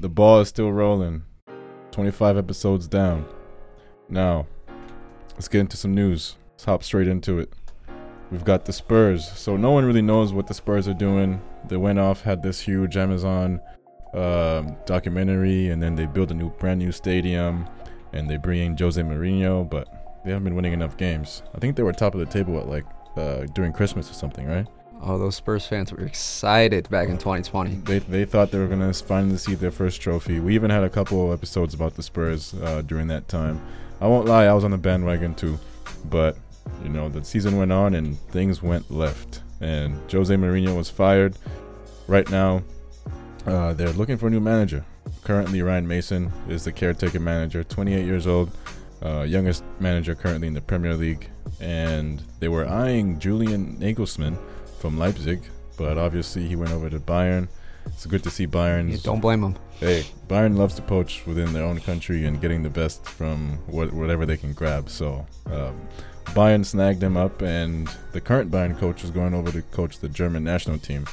The 0.00 0.08
ball 0.08 0.38
is 0.38 0.48
still 0.48 0.70
rolling. 0.70 1.24
25 1.90 2.36
episodes 2.36 2.86
down. 2.86 3.26
Now, 4.08 4.46
let's 5.32 5.48
get 5.48 5.58
into 5.58 5.76
some 5.76 5.92
news. 5.92 6.36
Let's 6.52 6.66
hop 6.66 6.84
straight 6.84 7.08
into 7.08 7.40
it. 7.40 7.52
We've 8.30 8.44
got 8.44 8.64
the 8.64 8.72
Spurs. 8.72 9.28
So 9.28 9.56
no 9.56 9.72
one 9.72 9.84
really 9.84 10.00
knows 10.00 10.32
what 10.32 10.46
the 10.46 10.54
Spurs 10.54 10.86
are 10.86 10.94
doing. 10.94 11.42
They 11.66 11.76
went 11.76 11.98
off, 11.98 12.22
had 12.22 12.44
this 12.44 12.60
huge 12.60 12.96
Amazon 12.96 13.60
um, 14.14 14.76
documentary, 14.86 15.70
and 15.70 15.82
then 15.82 15.96
they 15.96 16.06
built 16.06 16.30
a 16.30 16.34
new, 16.34 16.50
brand 16.50 16.78
new 16.78 16.92
stadium, 16.92 17.68
and 18.12 18.30
they 18.30 18.36
bring 18.36 18.60
in 18.60 18.78
Jose 18.78 19.02
Mourinho, 19.02 19.68
but 19.68 20.22
they 20.24 20.30
haven't 20.30 20.44
been 20.44 20.54
winning 20.54 20.74
enough 20.74 20.96
games. 20.96 21.42
I 21.56 21.58
think 21.58 21.74
they 21.74 21.82
were 21.82 21.92
top 21.92 22.14
of 22.14 22.20
the 22.20 22.26
table 22.26 22.56
at 22.60 22.68
like 22.68 22.84
uh, 23.16 23.46
during 23.52 23.72
Christmas 23.72 24.08
or 24.08 24.14
something, 24.14 24.46
right? 24.46 24.68
Oh, 25.00 25.16
those 25.16 25.36
Spurs 25.36 25.66
fans 25.66 25.92
were 25.92 26.04
excited 26.04 26.90
back 26.90 27.08
in 27.08 27.18
2020. 27.18 27.76
They, 27.76 28.00
they 28.00 28.24
thought 28.24 28.50
they 28.50 28.58
were 28.58 28.66
going 28.66 28.80
to 28.80 28.92
finally 29.04 29.36
see 29.36 29.54
their 29.54 29.70
first 29.70 30.00
trophy. 30.00 30.40
We 30.40 30.54
even 30.54 30.70
had 30.70 30.82
a 30.82 30.90
couple 30.90 31.26
of 31.26 31.38
episodes 31.38 31.72
about 31.72 31.94
the 31.94 32.02
Spurs 32.02 32.54
uh, 32.54 32.82
during 32.82 33.06
that 33.08 33.28
time. 33.28 33.62
I 34.00 34.06
won't 34.08 34.26
lie, 34.26 34.46
I 34.46 34.52
was 34.52 34.64
on 34.64 34.72
the 34.72 34.78
bandwagon 34.78 35.34
too. 35.34 35.58
But, 36.10 36.36
you 36.82 36.88
know, 36.88 37.08
the 37.08 37.24
season 37.24 37.56
went 37.56 37.72
on 37.72 37.94
and 37.94 38.18
things 38.30 38.62
went 38.62 38.90
left. 38.90 39.42
And 39.60 39.98
Jose 40.10 40.34
Mourinho 40.34 40.76
was 40.76 40.90
fired. 40.90 41.36
Right 42.08 42.28
now, 42.30 42.62
uh, 43.46 43.74
they're 43.74 43.92
looking 43.92 44.16
for 44.16 44.26
a 44.26 44.30
new 44.30 44.40
manager. 44.40 44.84
Currently, 45.22 45.62
Ryan 45.62 45.86
Mason 45.86 46.32
is 46.48 46.64
the 46.64 46.72
caretaker 46.72 47.20
manager, 47.20 47.62
28 47.62 48.04
years 48.04 48.26
old, 48.26 48.50
uh, 49.02 49.22
youngest 49.22 49.62
manager 49.78 50.14
currently 50.14 50.48
in 50.48 50.54
the 50.54 50.60
Premier 50.60 50.94
League. 50.94 51.30
And 51.60 52.22
they 52.40 52.48
were 52.48 52.66
eyeing 52.66 53.18
Julian 53.18 53.76
Nagelsmann 53.76 54.36
from 54.78 54.98
Leipzig, 54.98 55.42
but 55.76 55.98
obviously 55.98 56.46
he 56.48 56.56
went 56.56 56.72
over 56.72 56.88
to 56.88 57.00
Bayern. 57.00 57.48
It's 57.86 58.06
good 58.06 58.22
to 58.24 58.30
see 58.30 58.46
Bayern. 58.46 58.90
Yeah, 58.90 58.98
don't 59.02 59.20
blame 59.20 59.40
them. 59.40 59.56
Hey, 59.80 60.06
Bayern 60.28 60.56
loves 60.56 60.74
to 60.74 60.82
poach 60.82 61.24
within 61.26 61.52
their 61.52 61.64
own 61.64 61.80
country 61.80 62.24
and 62.24 62.40
getting 62.40 62.62
the 62.62 62.70
best 62.70 63.06
from 63.06 63.58
what, 63.66 63.92
whatever 63.92 64.26
they 64.26 64.36
can 64.36 64.52
grab. 64.52 64.90
So 64.90 65.26
um, 65.46 65.80
Bayern 66.26 66.64
snagged 66.64 67.02
him 67.02 67.16
up, 67.16 67.42
and 67.42 67.88
the 68.12 68.20
current 68.20 68.50
Bayern 68.50 68.78
coach 68.78 69.04
is 69.04 69.10
going 69.10 69.34
over 69.34 69.50
to 69.50 69.62
coach 69.62 69.98
the 69.98 70.08
German 70.08 70.44
national 70.44 70.78
team. 70.78 71.06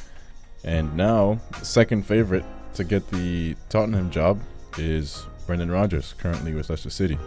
And 0.63 0.95
now, 0.97 1.39
second 1.61 2.05
favorite 2.05 2.45
to 2.73 2.83
get 2.83 3.09
the 3.09 3.55
Tottenham 3.69 4.09
job 4.09 4.41
is 4.77 5.25
Brendan 5.47 5.71
Rodgers, 5.71 6.13
currently 6.17 6.53
with 6.53 6.69
Leicester 6.69 6.89
City. 6.89 7.17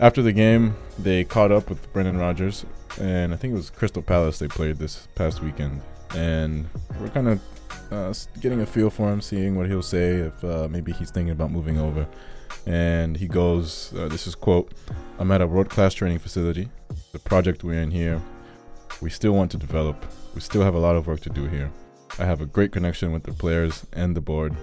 After 0.00 0.22
the 0.22 0.32
game, 0.32 0.74
they 0.98 1.24
caught 1.24 1.52
up 1.52 1.68
with 1.68 1.90
Brendan 1.92 2.18
Rodgers, 2.18 2.66
and 3.00 3.32
I 3.32 3.36
think 3.36 3.52
it 3.52 3.56
was 3.56 3.70
Crystal 3.70 4.02
Palace 4.02 4.38
they 4.38 4.48
played 4.48 4.76
this 4.76 5.08
past 5.14 5.42
weekend. 5.42 5.80
And 6.14 6.68
we're 7.00 7.08
kind 7.08 7.28
of 7.28 7.40
uh, 7.90 8.12
getting 8.40 8.60
a 8.60 8.66
feel 8.66 8.90
for 8.90 9.10
him, 9.10 9.20
seeing 9.20 9.56
what 9.56 9.66
he'll 9.66 9.82
say 9.82 10.16
if 10.16 10.44
uh, 10.44 10.68
maybe 10.70 10.92
he's 10.92 11.10
thinking 11.10 11.30
about 11.30 11.50
moving 11.50 11.78
over. 11.78 12.06
And 12.66 13.16
he 13.16 13.26
goes, 13.26 13.92
uh, 13.96 14.08
"This 14.08 14.26
is 14.26 14.34
quote: 14.34 14.72
I'm 15.18 15.32
at 15.32 15.40
a 15.40 15.46
world-class 15.46 15.94
training 15.94 16.18
facility. 16.18 16.68
The 17.12 17.18
project 17.18 17.64
we're 17.64 17.80
in 17.80 17.90
here, 17.90 18.20
we 19.00 19.10
still 19.10 19.32
want 19.32 19.50
to 19.52 19.56
develop. 19.56 20.04
We 20.34 20.40
still 20.40 20.62
have 20.62 20.74
a 20.74 20.78
lot 20.78 20.94
of 20.94 21.06
work 21.06 21.20
to 21.20 21.30
do 21.30 21.46
here. 21.46 21.70
I 22.18 22.24
have 22.24 22.40
a 22.40 22.46
great 22.46 22.72
connection 22.72 23.10
with 23.10 23.24
the 23.24 23.32
players 23.32 23.86
and 23.94 24.14
the 24.14 24.20
board, 24.20 24.54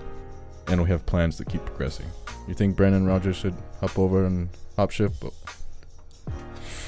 and 0.67 0.81
we 0.81 0.89
have 0.89 1.05
plans 1.05 1.35
to 1.37 1.45
keep 1.45 1.65
progressing. 1.65 2.05
You 2.47 2.53
think 2.53 2.75
Brendan 2.75 3.05
Rodgers 3.05 3.35
should 3.35 3.55
hop 3.81 3.97
over 3.97 4.25
and 4.25 4.49
hop 4.75 4.91
ship?" 4.91 5.13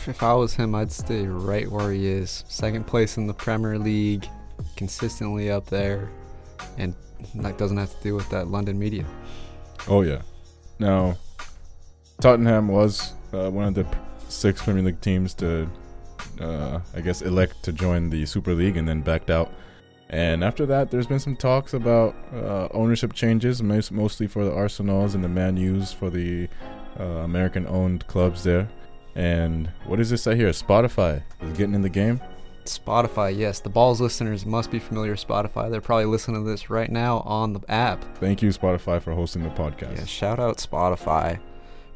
If 0.07 0.23
I 0.23 0.33
was 0.33 0.53
him, 0.55 0.73
I'd 0.73 0.91
stay 0.91 1.25
right 1.27 1.69
where 1.69 1.91
he 1.91 2.07
is. 2.07 2.43
Second 2.47 2.87
place 2.87 3.17
in 3.17 3.27
the 3.27 3.33
Premier 3.33 3.77
League, 3.77 4.27
consistently 4.75 5.51
up 5.51 5.67
there, 5.67 6.09
and 6.77 6.95
that 7.35 7.57
doesn't 7.57 7.77
have 7.77 7.95
to 7.95 8.03
do 8.03 8.15
with 8.15 8.29
that 8.29 8.47
London 8.47 8.79
media. 8.79 9.05
Oh 9.87 10.01
yeah. 10.01 10.21
Now, 10.79 11.17
Tottenham 12.19 12.67
was 12.67 13.13
uh, 13.31 13.49
one 13.49 13.67
of 13.67 13.75
the 13.75 13.85
six 14.27 14.63
Premier 14.63 14.83
League 14.83 15.01
teams 15.01 15.33
to, 15.35 15.69
uh, 16.39 16.79
I 16.95 17.01
guess, 17.01 17.21
elect 17.21 17.63
to 17.63 17.71
join 17.71 18.09
the 18.09 18.25
Super 18.25 18.53
League 18.53 18.77
and 18.77 18.87
then 18.87 19.01
backed 19.01 19.29
out. 19.29 19.51
And 20.09 20.43
after 20.43 20.65
that, 20.65 20.91
there's 20.91 21.07
been 21.07 21.19
some 21.19 21.37
talks 21.37 21.73
about 21.73 22.15
uh, 22.33 22.67
ownership 22.71 23.13
changes, 23.13 23.63
most, 23.63 23.91
mostly 23.91 24.27
for 24.27 24.43
the 24.43 24.53
Arsenals 24.53 25.15
and 25.15 25.23
the 25.23 25.29
Man 25.29 25.55
U's 25.57 25.93
for 25.93 26.09
the 26.09 26.49
uh, 26.99 27.03
American-owned 27.03 28.05
clubs 28.07 28.43
there. 28.43 28.67
And 29.15 29.69
what 29.85 29.99
is 29.99 30.09
this 30.09 30.27
I 30.27 30.35
hear? 30.35 30.49
Spotify 30.49 31.21
is 31.41 31.57
getting 31.57 31.75
in 31.75 31.81
the 31.81 31.89
game. 31.89 32.21
Spotify, 32.65 33.35
yes. 33.35 33.59
The 33.59 33.69
Balls 33.69 33.99
listeners 33.99 34.45
must 34.45 34.71
be 34.71 34.79
familiar 34.79 35.11
with 35.11 35.27
Spotify. 35.27 35.69
They're 35.69 35.81
probably 35.81 36.05
listening 36.05 36.43
to 36.43 36.49
this 36.49 36.69
right 36.69 36.91
now 36.91 37.19
on 37.21 37.53
the 37.53 37.61
app. 37.69 38.03
Thank 38.17 38.41
you, 38.41 38.49
Spotify, 38.49 39.01
for 39.01 39.13
hosting 39.13 39.43
the 39.43 39.49
podcast. 39.49 39.97
Yeah, 39.97 40.05
shout 40.05 40.39
out 40.39 40.57
Spotify. 40.57 41.39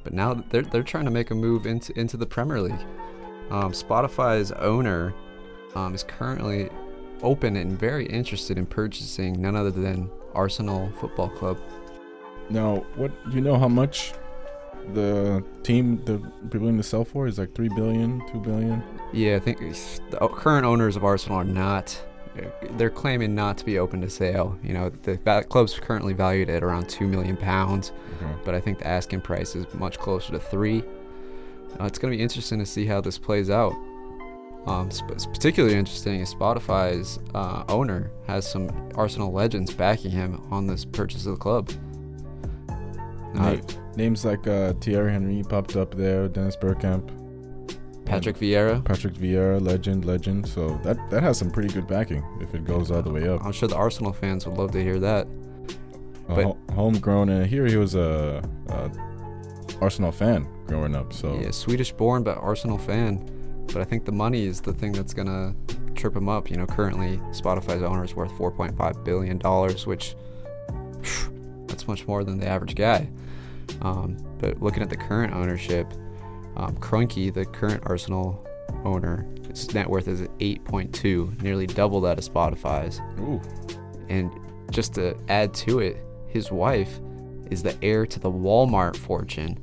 But 0.04 0.14
now 0.14 0.44
they're 0.50 0.62
they're 0.62 0.84
trying 0.84 1.06
to 1.06 1.12
make 1.12 1.32
a 1.32 1.36
move 1.36 1.66
into 1.66 1.98
into 1.98 2.18
the 2.18 2.26
Premier 2.26 2.62
League. 2.62 2.86
Um, 3.50 3.72
Spotify's 3.72 4.52
owner 4.52 5.14
um, 5.76 5.94
is 5.94 6.04
currently 6.04 6.70
open 7.22 7.56
and 7.56 7.80
very 7.80 8.06
interested 8.08 8.58
in 8.58 8.66
purchasing 8.66 9.42
none 9.42 9.56
other 9.56 9.72
than 9.72 10.10
Arsenal 10.34 10.92
Football 11.00 11.30
Club. 11.30 11.60
Now, 12.50 12.86
what 12.96 13.12
you 13.32 13.42
know 13.42 13.58
how 13.58 13.68
much 13.68 14.14
the 14.94 15.44
team 15.64 16.04
the 16.06 16.20
people 16.50 16.68
in 16.68 16.78
to 16.78 16.84
sell 16.84 17.06
for 17.06 17.28
is 17.28 17.40
like 17.40 17.54
three 17.54 17.70
billion, 17.70 18.22
two 18.32 18.40
billion. 18.40 18.84
Yeah, 19.14 19.36
I 19.36 19.40
think 19.40 19.60
the 19.60 20.28
current 20.34 20.66
owners 20.66 20.96
of 20.96 21.04
Arsenal 21.04 21.40
are 21.40 21.44
not. 21.44 22.00
They're 22.72 22.90
claiming 22.90 23.34
not 23.34 23.58
to 23.60 23.66
be 23.66 23.80
open 23.80 24.02
to 24.02 24.10
sale. 24.10 24.60
You 24.62 24.74
know, 24.74 24.90
the 24.90 25.18
club's 25.48 25.80
currently 25.80 26.14
valued 26.14 26.50
at 26.50 26.64
around 26.64 26.90
two 26.90 27.08
million 27.08 27.38
pounds, 27.38 27.94
but 28.44 28.54
I 28.54 28.60
think 28.60 28.80
the 28.80 28.88
asking 28.88 29.22
price 29.22 29.56
is 29.56 29.66
much 29.74 29.98
closer 30.00 30.34
to 30.34 30.40
three. 30.40 30.84
Uh, 31.80 31.86
it's 31.86 31.98
going 31.98 32.12
to 32.12 32.18
be 32.18 32.24
interesting 32.24 32.60
to 32.60 32.66
see 32.66 32.86
how 32.86 33.02
this 33.02 33.18
plays 33.18 33.50
out. 33.50 33.74
Um, 34.66 34.90
it's 34.90 35.26
particularly 35.28 35.78
interesting 35.78 36.22
is 36.22 36.34
Spotify's 36.34 37.20
uh, 37.36 37.64
owner 37.70 38.10
has 38.26 38.50
some 38.50 38.72
Arsenal 38.96 39.32
legends 39.32 39.74
backing 39.74 40.12
him 40.12 40.42
on 40.52 40.66
this 40.66 40.84
purchase 40.84 41.26
of 41.28 41.34
the 41.34 41.40
club. 41.40 41.72
Uh, 43.38 43.58
names 43.98 44.26
like 44.26 44.48
uh, 44.48 44.74
Thierry 44.82 45.12
Henry 45.12 45.44
popped 45.48 45.76
up 45.76 45.96
there, 45.96 46.28
Dennis 46.28 46.56
Bergkamp, 46.56 47.12
Patrick 48.06 48.38
Vieira. 48.38 48.84
Patrick 48.86 49.14
Vieira, 49.16 49.60
legend, 49.62 50.06
legend. 50.06 50.48
So 50.48 50.80
that 50.84 50.98
that 51.10 51.24
has 51.24 51.38
some 51.38 51.50
pretty 51.52 51.74
good 51.74 51.88
backing 51.88 52.24
if 52.42 52.54
it 52.54 52.66
goes 52.66 52.92
all 52.92 53.02
the 53.02 53.10
way 53.12 53.28
up. 53.28 53.44
I'm 53.44 53.52
sure 53.52 53.68
the 53.68 53.76
Arsenal 53.76 54.14
fans 54.14 54.46
would 54.46 54.58
love 54.58 54.72
to 54.72 54.82
hear 54.84 55.00
that. 55.00 55.28
Uh, 56.30 56.36
ho- 56.42 56.58
homegrown, 56.74 57.30
and 57.30 57.46
here 57.46 57.66
he 57.66 57.78
was 57.78 57.96
a, 57.96 58.44
a 58.70 58.92
Arsenal 59.82 60.12
fan 60.12 60.48
growing 60.68 60.96
up. 60.96 61.14
So 61.14 61.40
Yeah, 61.40 61.52
Swedish 61.52 61.92
born 61.92 62.24
but 62.24 62.38
Arsenal 62.38 62.78
fan. 62.78 63.32
But 63.68 63.78
I 63.78 63.84
think 63.84 64.06
the 64.06 64.12
money 64.12 64.46
is 64.46 64.62
the 64.62 64.74
thing 64.74 64.92
that's 64.92 65.14
gonna 65.14 65.56
trip 65.96 66.16
him 66.16 66.30
up. 66.30 66.50
You 66.52 66.58
know, 66.58 66.66
currently 66.68 67.18
Spotify's 67.32 67.82
owner 67.82 68.04
is 68.04 68.16
worth 68.16 68.32
4.5 68.34 69.04
billion 69.04 69.38
dollars, 69.40 69.88
which 69.88 70.16
that's 71.68 71.88
much 71.88 72.08
more 72.08 72.24
than 72.24 72.40
the 72.40 72.48
average 72.48 72.76
guy. 72.76 73.10
Um, 73.82 74.18
but 74.40 74.62
looking 74.62 74.84
at 74.84 74.90
the 74.90 74.98
current 74.98 75.34
ownership, 75.34 75.92
um, 76.58 76.76
Kroenke, 76.78 77.34
the 77.34 77.46
current 77.46 77.84
Arsenal 77.86 78.46
owner, 78.84 79.28
his 79.48 79.74
net 79.74 79.90
worth 79.90 80.08
is 80.08 80.22
8.2, 80.22 81.42
nearly 81.42 81.68
double 81.68 82.02
that 82.02 82.18
of 82.18 82.26
Spotify's. 82.26 83.00
Ooh, 83.20 83.42
And 84.10 84.32
just 84.72 84.94
to 84.96 85.18
add 85.28 85.54
to 85.56 85.80
it, 85.80 85.98
his 86.28 86.52
wife 86.52 87.00
is 87.52 87.62
the 87.64 87.76
heir 87.82 88.06
to 88.06 88.20
the 88.20 88.32
Walmart 88.32 88.96
fortune, 88.96 89.58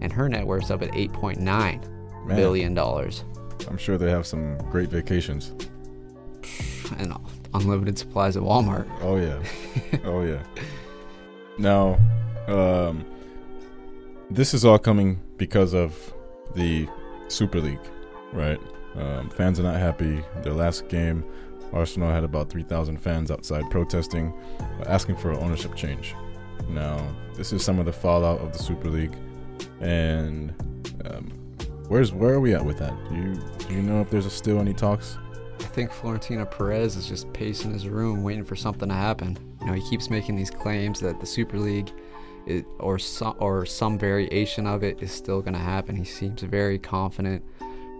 and 0.00 0.12
her 0.12 0.28
net 0.28 0.46
worth's 0.46 0.70
up 0.70 0.82
at 0.82 0.90
8.9 0.92 1.38
man, 1.38 2.36
billion 2.36 2.74
dollars 2.74 3.24
I'm 3.68 3.78
sure 3.78 3.98
they 3.98 4.10
have 4.10 4.26
some 4.26 4.58
great 4.70 4.88
vacations. 4.90 5.52
and 6.98 7.12
unlimited 7.54 7.98
supplies 7.98 8.36
at 8.36 8.42
Walmart. 8.42 8.86
Oh 9.00 9.16
yeah, 9.16 9.42
oh 10.04 10.22
yeah. 10.22 10.42
Now, 11.58 11.98
um, 12.48 13.04
this 14.30 14.54
is 14.54 14.64
all 14.64 14.78
coming 14.78 15.20
because 15.36 15.74
of 15.74 16.14
the 16.54 16.88
Super 17.28 17.60
League, 17.60 17.80
right? 18.32 18.58
Um, 18.96 19.30
fans 19.30 19.60
are 19.60 19.62
not 19.62 19.76
happy. 19.76 20.22
Their 20.42 20.54
last 20.54 20.88
game, 20.88 21.24
Arsenal 21.72 22.10
had 22.10 22.24
about 22.24 22.50
3,000 22.50 22.96
fans 22.96 23.30
outside 23.30 23.70
protesting, 23.70 24.32
uh, 24.60 24.84
asking 24.86 25.16
for 25.16 25.30
an 25.30 25.38
ownership 25.38 25.74
change. 25.74 26.14
Now, 26.68 27.06
this 27.34 27.52
is 27.52 27.64
some 27.64 27.78
of 27.78 27.86
the 27.86 27.92
fallout 27.92 28.40
of 28.40 28.52
the 28.52 28.58
Super 28.58 28.88
League, 28.88 29.14
and 29.80 30.54
um, 31.04 31.30
where's 31.88 32.12
where 32.12 32.34
are 32.34 32.40
we 32.40 32.54
at 32.54 32.64
with 32.64 32.78
that? 32.78 32.94
Do 33.08 33.14
you 33.14 33.34
do 33.68 33.74
you 33.74 33.82
know 33.82 34.00
if 34.00 34.10
there's 34.10 34.30
still 34.32 34.58
any 34.58 34.72
talks? 34.72 35.18
I 35.60 35.64
think 35.64 35.92
Florentino 35.92 36.44
Perez 36.44 36.96
is 36.96 37.06
just 37.06 37.30
pacing 37.32 37.72
his 37.72 37.88
room, 37.88 38.22
waiting 38.22 38.44
for 38.44 38.56
something 38.56 38.88
to 38.88 38.94
happen. 38.94 39.38
You 39.60 39.66
know, 39.66 39.72
he 39.74 39.88
keeps 39.88 40.10
making 40.10 40.36
these 40.36 40.50
claims 40.50 41.00
that 41.00 41.20
the 41.20 41.26
Super 41.26 41.58
League, 41.58 41.92
is, 42.46 42.64
or 42.78 42.98
some 42.98 43.34
or 43.38 43.66
some 43.66 43.98
variation 43.98 44.66
of 44.66 44.82
it, 44.82 45.02
is 45.02 45.12
still 45.12 45.40
going 45.40 45.54
to 45.54 45.60
happen. 45.60 45.96
He 45.96 46.04
seems 46.04 46.42
very 46.42 46.78
confident, 46.78 47.44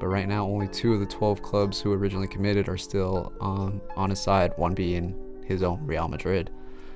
but 0.01 0.07
right 0.07 0.29
now, 0.29 0.47
only 0.47 0.69
two 0.69 0.95
of 0.95 1.01
the 1.01 1.07
12 1.07 1.43
clubs 1.43 1.81
who 1.81 1.93
originally 1.93 2.29
committed 2.29 2.69
are 2.69 2.77
still 2.77 3.33
um, 3.41 3.81
on 3.97 4.11
his 4.11 4.21
side. 4.21 4.53
One 4.57 4.75
being 4.75 5.15
his 5.45 5.63
own 5.63 5.87
Real 5.87 6.09
Madrid. 6.09 6.51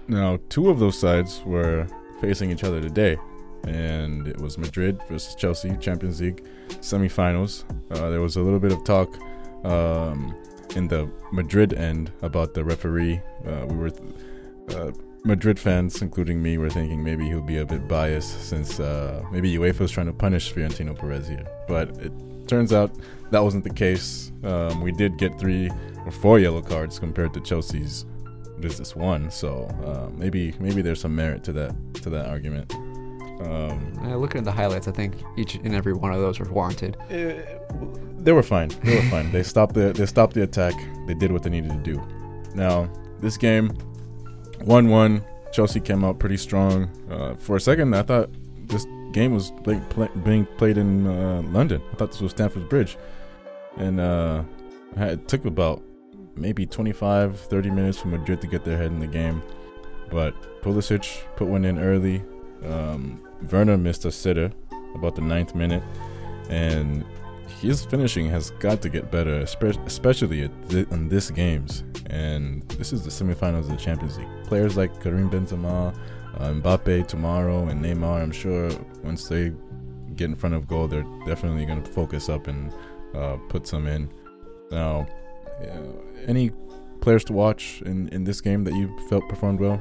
Now, 0.08 0.38
two 0.48 0.70
of 0.70 0.78
those 0.78 0.98
sides 0.98 1.42
were 1.44 1.86
facing 2.20 2.50
each 2.50 2.64
other 2.64 2.80
today, 2.80 3.16
and 3.64 4.26
it 4.26 4.40
was 4.40 4.58
Madrid 4.58 5.00
versus 5.08 5.34
Chelsea 5.34 5.76
Champions 5.80 6.20
League 6.20 6.44
semifinals. 6.80 7.64
Uh, 7.90 8.10
there 8.10 8.20
was 8.20 8.36
a 8.36 8.40
little 8.40 8.58
bit 8.58 8.72
of 8.72 8.82
talk 8.84 9.16
um, 9.64 10.34
in 10.76 10.88
the 10.88 11.10
Madrid 11.32 11.74
end 11.74 12.12
about 12.22 12.54
the 12.54 12.64
referee. 12.64 13.20
Uh, 13.46 13.66
we 13.66 13.76
were 13.76 13.90
uh, 14.70 14.90
Madrid 15.24 15.58
fans, 15.58 16.00
including 16.02 16.42
me, 16.42 16.58
were 16.58 16.70
thinking 16.70 17.02
maybe 17.02 17.26
he'll 17.26 17.42
be 17.42 17.58
a 17.58 17.66
bit 17.66 17.86
biased 17.86 18.48
since 18.48 18.80
uh, 18.80 19.22
maybe 19.30 19.54
UEFA 19.54 19.80
was 19.80 19.90
trying 19.90 20.06
to 20.06 20.12
punish 20.12 20.52
Florentino 20.52 20.94
Perez 20.94 21.28
here. 21.28 21.46
But 21.68 21.90
it 21.98 22.12
turns 22.48 22.72
out 22.72 22.90
that 23.30 23.42
wasn't 23.42 23.64
the 23.64 23.74
case. 23.74 24.32
Um, 24.42 24.80
we 24.80 24.92
did 24.92 25.18
get 25.18 25.38
three 25.38 25.70
or 26.04 26.10
four 26.10 26.38
yellow 26.38 26.62
cards 26.62 26.98
compared 26.98 27.34
to 27.34 27.40
Chelsea's 27.40 28.06
just 28.60 28.78
this 28.78 28.96
one. 28.96 29.30
So 29.30 29.64
uh, 29.84 30.10
maybe 30.16 30.54
maybe 30.60 30.82
there's 30.82 31.00
some 31.00 31.14
merit 31.14 31.44
to 31.44 31.52
that 31.52 31.74
to 32.02 32.10
that 32.10 32.26
argument. 32.26 32.74
Um, 32.74 33.98
uh, 34.02 34.16
looking 34.16 34.38
at 34.38 34.44
the 34.44 34.52
highlights, 34.52 34.86
I 34.86 34.92
think 34.92 35.14
each 35.36 35.54
and 35.54 35.74
every 35.74 35.94
one 35.94 36.12
of 36.12 36.20
those 36.20 36.38
were 36.38 36.50
warranted. 36.50 36.96
Eh, 37.08 37.42
they 38.18 38.32
were 38.32 38.42
fine. 38.42 38.68
They 38.84 38.96
were 38.96 39.10
fine. 39.10 39.32
They 39.32 39.42
stopped 39.42 39.74
the 39.74 39.92
they 39.92 40.06
stopped 40.06 40.34
the 40.34 40.42
attack. 40.42 40.74
They 41.06 41.14
did 41.14 41.32
what 41.32 41.42
they 41.42 41.50
needed 41.50 41.70
to 41.70 41.78
do. 41.78 42.02
Now 42.54 42.90
this 43.20 43.36
game, 43.36 43.72
one 44.64 44.88
one. 44.88 45.24
Chelsea 45.52 45.80
came 45.80 46.04
out 46.04 46.18
pretty 46.18 46.36
strong. 46.36 46.88
Uh, 47.10 47.34
for 47.34 47.56
a 47.56 47.60
second, 47.60 47.94
I 47.94 48.02
thought 48.02 48.30
this 48.68 48.86
game 49.12 49.32
was 49.32 49.50
like 49.66 49.88
play, 49.90 50.08
being 50.22 50.46
played 50.58 50.78
in 50.78 51.06
uh, 51.06 51.42
London. 51.46 51.82
I 51.92 51.96
thought 51.96 52.12
this 52.12 52.20
was 52.20 52.30
Stamford 52.30 52.68
Bridge, 52.68 52.96
and 53.76 54.00
uh, 54.00 54.44
it 54.96 55.26
took 55.28 55.44
about 55.44 55.82
maybe 56.36 56.66
25, 56.66 57.38
30 57.38 57.70
minutes 57.70 57.98
for 57.98 58.08
Madrid 58.08 58.40
to 58.40 58.46
get 58.46 58.64
their 58.64 58.76
head 58.76 58.86
in 58.86 59.00
the 59.00 59.06
game. 59.06 59.42
But 60.10 60.34
Pulisic 60.62 61.22
put 61.36 61.48
one 61.48 61.64
in 61.64 61.78
early. 61.78 62.22
Um, 62.64 63.26
Werner 63.50 63.76
missed 63.76 64.04
a 64.04 64.12
sitter 64.12 64.52
about 64.94 65.14
the 65.14 65.22
ninth 65.22 65.54
minute, 65.54 65.82
and 66.48 67.04
his 67.60 67.84
finishing 67.84 68.28
has 68.30 68.50
got 68.52 68.80
to 68.82 68.88
get 68.88 69.10
better, 69.10 69.40
especially 69.40 70.42
in 70.42 71.08
this 71.08 71.30
games. 71.30 71.84
And 72.06 72.62
this 72.70 72.92
is 72.92 73.02
the 73.02 73.10
semifinals 73.10 73.60
of 73.60 73.68
the 73.68 73.76
Champions 73.76 74.18
League. 74.18 74.28
Players 74.44 74.76
like 74.76 75.02
Karim 75.02 75.30
Benzema, 75.30 75.94
uh, 76.38 76.48
Mbappe 76.52 77.06
tomorrow, 77.06 77.68
and 77.68 77.84
Neymar. 77.84 78.22
I'm 78.22 78.32
sure 78.32 78.70
once 79.02 79.28
they 79.28 79.52
get 80.16 80.26
in 80.26 80.34
front 80.34 80.54
of 80.54 80.66
goal, 80.66 80.88
they're 80.88 81.06
definitely 81.26 81.66
going 81.66 81.82
to 81.82 81.90
focus 81.90 82.28
up 82.28 82.46
and 82.46 82.72
uh, 83.14 83.36
put 83.48 83.66
some 83.66 83.86
in. 83.86 84.10
Now, 84.70 85.06
any 86.26 86.50
players 87.00 87.24
to 87.24 87.32
watch 87.32 87.82
in, 87.86 88.08
in 88.08 88.24
this 88.24 88.40
game 88.40 88.64
that 88.64 88.74
you 88.74 88.96
felt 89.08 89.28
performed 89.28 89.60
well? 89.60 89.80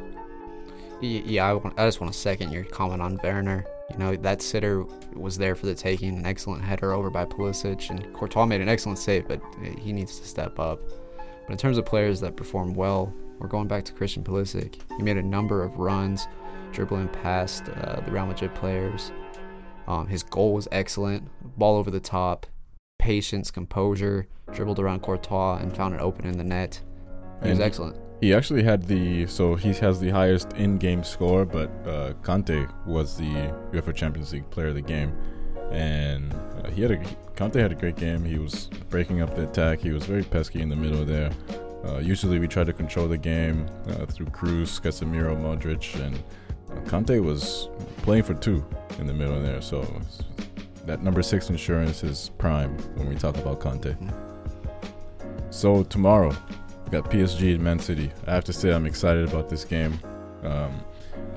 Yeah, 1.02 1.48
I, 1.48 1.54
want, 1.54 1.80
I 1.80 1.86
just 1.86 2.02
want 2.02 2.12
to 2.12 2.20
second 2.20 2.52
your 2.52 2.66
comment 2.66 3.02
on 3.02 3.20
Werner. 3.24 3.66
You 3.92 3.98
know, 3.98 4.16
that 4.16 4.42
sitter 4.42 4.86
was 5.14 5.38
there 5.38 5.56
for 5.56 5.66
the 5.66 5.76
taking. 5.76 6.18
An 6.18 6.26
excellent 6.26 6.64
header 6.64 6.94
over 6.94 7.10
by 7.10 7.26
Pulisic, 7.26 7.90
and 7.90 8.14
Courtois 8.14 8.46
made 8.46 8.62
an 8.62 8.70
excellent 8.70 9.00
save, 9.00 9.28
but 9.28 9.42
he 9.80 9.92
needs 9.92 10.20
to 10.20 10.26
step 10.26 10.60
up. 10.60 10.80
But 11.18 11.52
in 11.52 11.58
terms 11.58 11.78
of 11.78 11.86
players 11.86 12.20
that 12.22 12.36
performed 12.36 12.76
well, 12.76 13.14
we're 13.40 13.48
going 13.48 13.68
back 13.68 13.86
to 13.86 13.94
Christian 13.94 14.24
Pulisic. 14.24 14.82
He 14.98 15.04
made 15.04 15.18
a 15.18 15.24
number 15.24 15.64
of 15.64 15.78
runs, 15.78 16.28
dribbling 16.72 17.08
past 17.08 17.70
uh, 17.70 18.02
the 18.02 18.12
Real 18.12 18.26
Madrid 18.26 18.54
players. 18.54 19.12
Um, 19.88 20.08
his 20.08 20.22
goal 20.22 20.54
was 20.54 20.68
excellent, 20.72 21.28
ball 21.58 21.78
over 21.78 21.90
the 21.90 22.00
top, 22.00 22.46
patience, 23.00 23.50
composure, 23.50 24.28
dribbled 24.52 24.80
around 24.80 25.02
Courtois 25.02 25.58
and 25.58 25.76
found 25.76 25.96
it 25.96 26.02
open 26.02 26.28
in 26.28 26.38
the 26.38 26.44
net. 26.44 26.80
He 27.42 27.50
and 27.50 27.52
was 27.52 27.60
excellent. 27.60 27.98
He 28.22 28.34
actually 28.34 28.64
had 28.64 28.84
the 28.84 29.28
so 29.28 29.56
he 29.56 29.72
has 29.74 30.00
the 30.00 30.10
highest 30.10 30.54
in-game 30.54 31.04
score, 31.04 31.46
but 31.46 31.70
uh, 31.88 32.14
Kante 32.22 32.68
was 32.86 33.18
the 33.18 33.32
UEFA 33.72 33.96
Champions 33.96 34.34
League 34.34 34.50
Player 34.50 34.68
of 34.68 34.76
the 34.76 34.82
Game, 34.82 35.14
and 35.72 36.34
uh, 36.34 36.70
he 36.70 36.82
had 36.82 36.92
a 36.92 36.98
Kante 37.36 37.56
had 37.56 37.72
a 37.72 37.76
great 37.76 37.96
game. 37.96 38.26
He 38.26 38.38
was 38.38 38.70
breaking 38.90 39.22
up 39.22 39.36
the 39.36 39.44
attack. 39.44 39.80
He 39.80 39.92
was 39.92 40.06
very 40.06 40.24
pesky 40.24 40.62
in 40.62 40.68
the 40.68 40.76
middle 40.76 41.06
there. 41.06 41.32
Uh, 41.86 42.00
usually 42.00 42.40
we 42.40 42.48
try 42.48 42.66
to 42.66 42.74
control 42.74 43.08
the 43.08 43.18
game 43.18 43.66
uh, 43.88 44.06
through 44.06 44.26
Kroos, 44.28 44.82
Casemiro, 44.82 45.34
Modric, 45.38 45.96
and 46.06 46.18
uh, 46.70 46.82
Kante 46.90 47.24
was 47.24 47.70
playing 48.02 48.24
for 48.24 48.34
two 48.34 48.66
in 49.00 49.08
the 49.08 49.14
middle 49.14 49.42
there. 49.42 49.62
So 49.62 49.88
that 50.86 51.02
number 51.02 51.22
six 51.22 51.50
insurance 51.50 52.04
is 52.04 52.32
prime 52.38 52.78
when 52.96 53.08
we 53.08 53.16
talk 53.16 53.38
about 53.38 53.62
Kante. 53.62 53.96
So 55.52 55.84
tomorrow, 55.84 56.36
got 56.92 57.10
PSG 57.10 57.56
and 57.56 57.64
Man 57.64 57.80
City. 57.80 58.12
I 58.28 58.34
have 58.34 58.44
to 58.46 58.54
say 58.54 58.72
I'm 58.72 58.86
excited 58.86 59.28
about 59.28 59.50
this 59.50 59.64
game. 59.64 60.00
Um, 60.44 60.84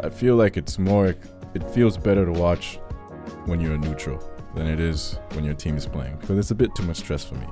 I 0.02 0.08
feel 0.08 0.36
like 0.36 0.56
it's 0.56 0.78
more, 0.78 1.14
it 1.54 1.70
feels 1.70 1.96
better 1.96 2.24
to 2.24 2.32
watch 2.32 2.78
when 3.46 3.60
you're 3.60 3.78
neutral 3.78 4.22
than 4.54 4.66
it 4.66 4.80
is 4.80 5.18
when 5.32 5.44
your 5.44 5.54
team 5.54 5.76
is 5.76 5.86
playing 5.86 6.14
because 6.16 6.38
it's 6.38 6.50
a 6.50 6.54
bit 6.54 6.74
too 6.74 6.82
much 6.82 6.98
stress 6.98 7.24
for 7.24 7.34
me. 7.36 7.46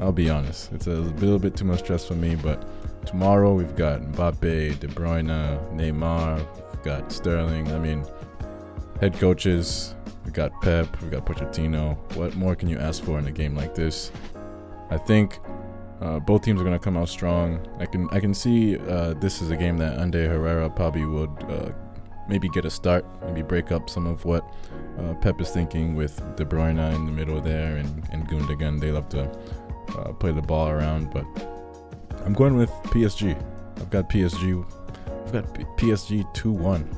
I'll 0.00 0.12
be 0.12 0.28
honest, 0.30 0.72
it's 0.72 0.86
a 0.86 0.90
little 0.90 1.38
bit 1.38 1.56
too 1.56 1.64
much 1.64 1.80
stress 1.80 2.06
for 2.06 2.14
me. 2.14 2.34
But 2.34 2.66
tomorrow 3.06 3.54
we've 3.54 3.76
got 3.76 4.00
Mbappe, 4.00 4.80
De 4.80 4.88
Bruyne, 4.88 5.28
Neymar, 5.74 6.38
we've 6.72 6.82
got 6.82 7.12
Sterling. 7.12 7.72
I 7.72 7.78
mean, 7.78 8.04
head 9.00 9.14
coaches 9.14 9.94
we 10.24 10.32
got 10.32 10.52
Pep, 10.60 11.00
we 11.02 11.08
got 11.08 11.24
Pochettino. 11.24 11.96
What 12.14 12.36
more 12.36 12.54
can 12.54 12.68
you 12.68 12.78
ask 12.78 13.02
for 13.02 13.18
in 13.18 13.26
a 13.26 13.32
game 13.32 13.56
like 13.56 13.74
this? 13.74 14.12
I 14.90 14.98
think 14.98 15.38
uh, 16.00 16.18
both 16.18 16.42
teams 16.42 16.60
are 16.60 16.64
going 16.64 16.78
to 16.78 16.82
come 16.82 16.96
out 16.96 17.08
strong. 17.08 17.66
I 17.78 17.86
can 17.86 18.08
I 18.10 18.20
can 18.20 18.32
see 18.32 18.78
uh, 18.78 19.14
this 19.14 19.42
is 19.42 19.50
a 19.50 19.56
game 19.56 19.76
that 19.78 19.98
Ander 19.98 20.28
Herrera 20.28 20.70
probably 20.70 21.04
would 21.04 21.30
uh, 21.48 21.72
maybe 22.28 22.48
get 22.48 22.64
a 22.64 22.70
start, 22.70 23.04
maybe 23.22 23.42
break 23.42 23.70
up 23.70 23.90
some 23.90 24.06
of 24.06 24.24
what 24.24 24.42
uh, 24.98 25.14
Pep 25.14 25.40
is 25.40 25.50
thinking 25.50 25.94
with 25.94 26.16
De 26.36 26.44
Bruyne 26.44 26.94
in 26.94 27.04
the 27.04 27.12
middle 27.12 27.40
there 27.40 27.76
and, 27.76 28.08
and 28.12 28.26
Gundogan. 28.28 28.80
They 28.80 28.90
love 28.90 29.08
to 29.10 29.30
uh, 29.98 30.12
play 30.14 30.32
the 30.32 30.42
ball 30.42 30.68
around, 30.68 31.10
but 31.12 31.26
I'm 32.24 32.32
going 32.32 32.56
with 32.56 32.70
PSG. 32.84 33.36
I've 33.76 33.90
got 33.90 34.08
PSG. 34.08 34.64
I've 35.26 35.32
got 35.32 35.44
PSG 35.76 36.32
two 36.32 36.52
one 36.52 36.88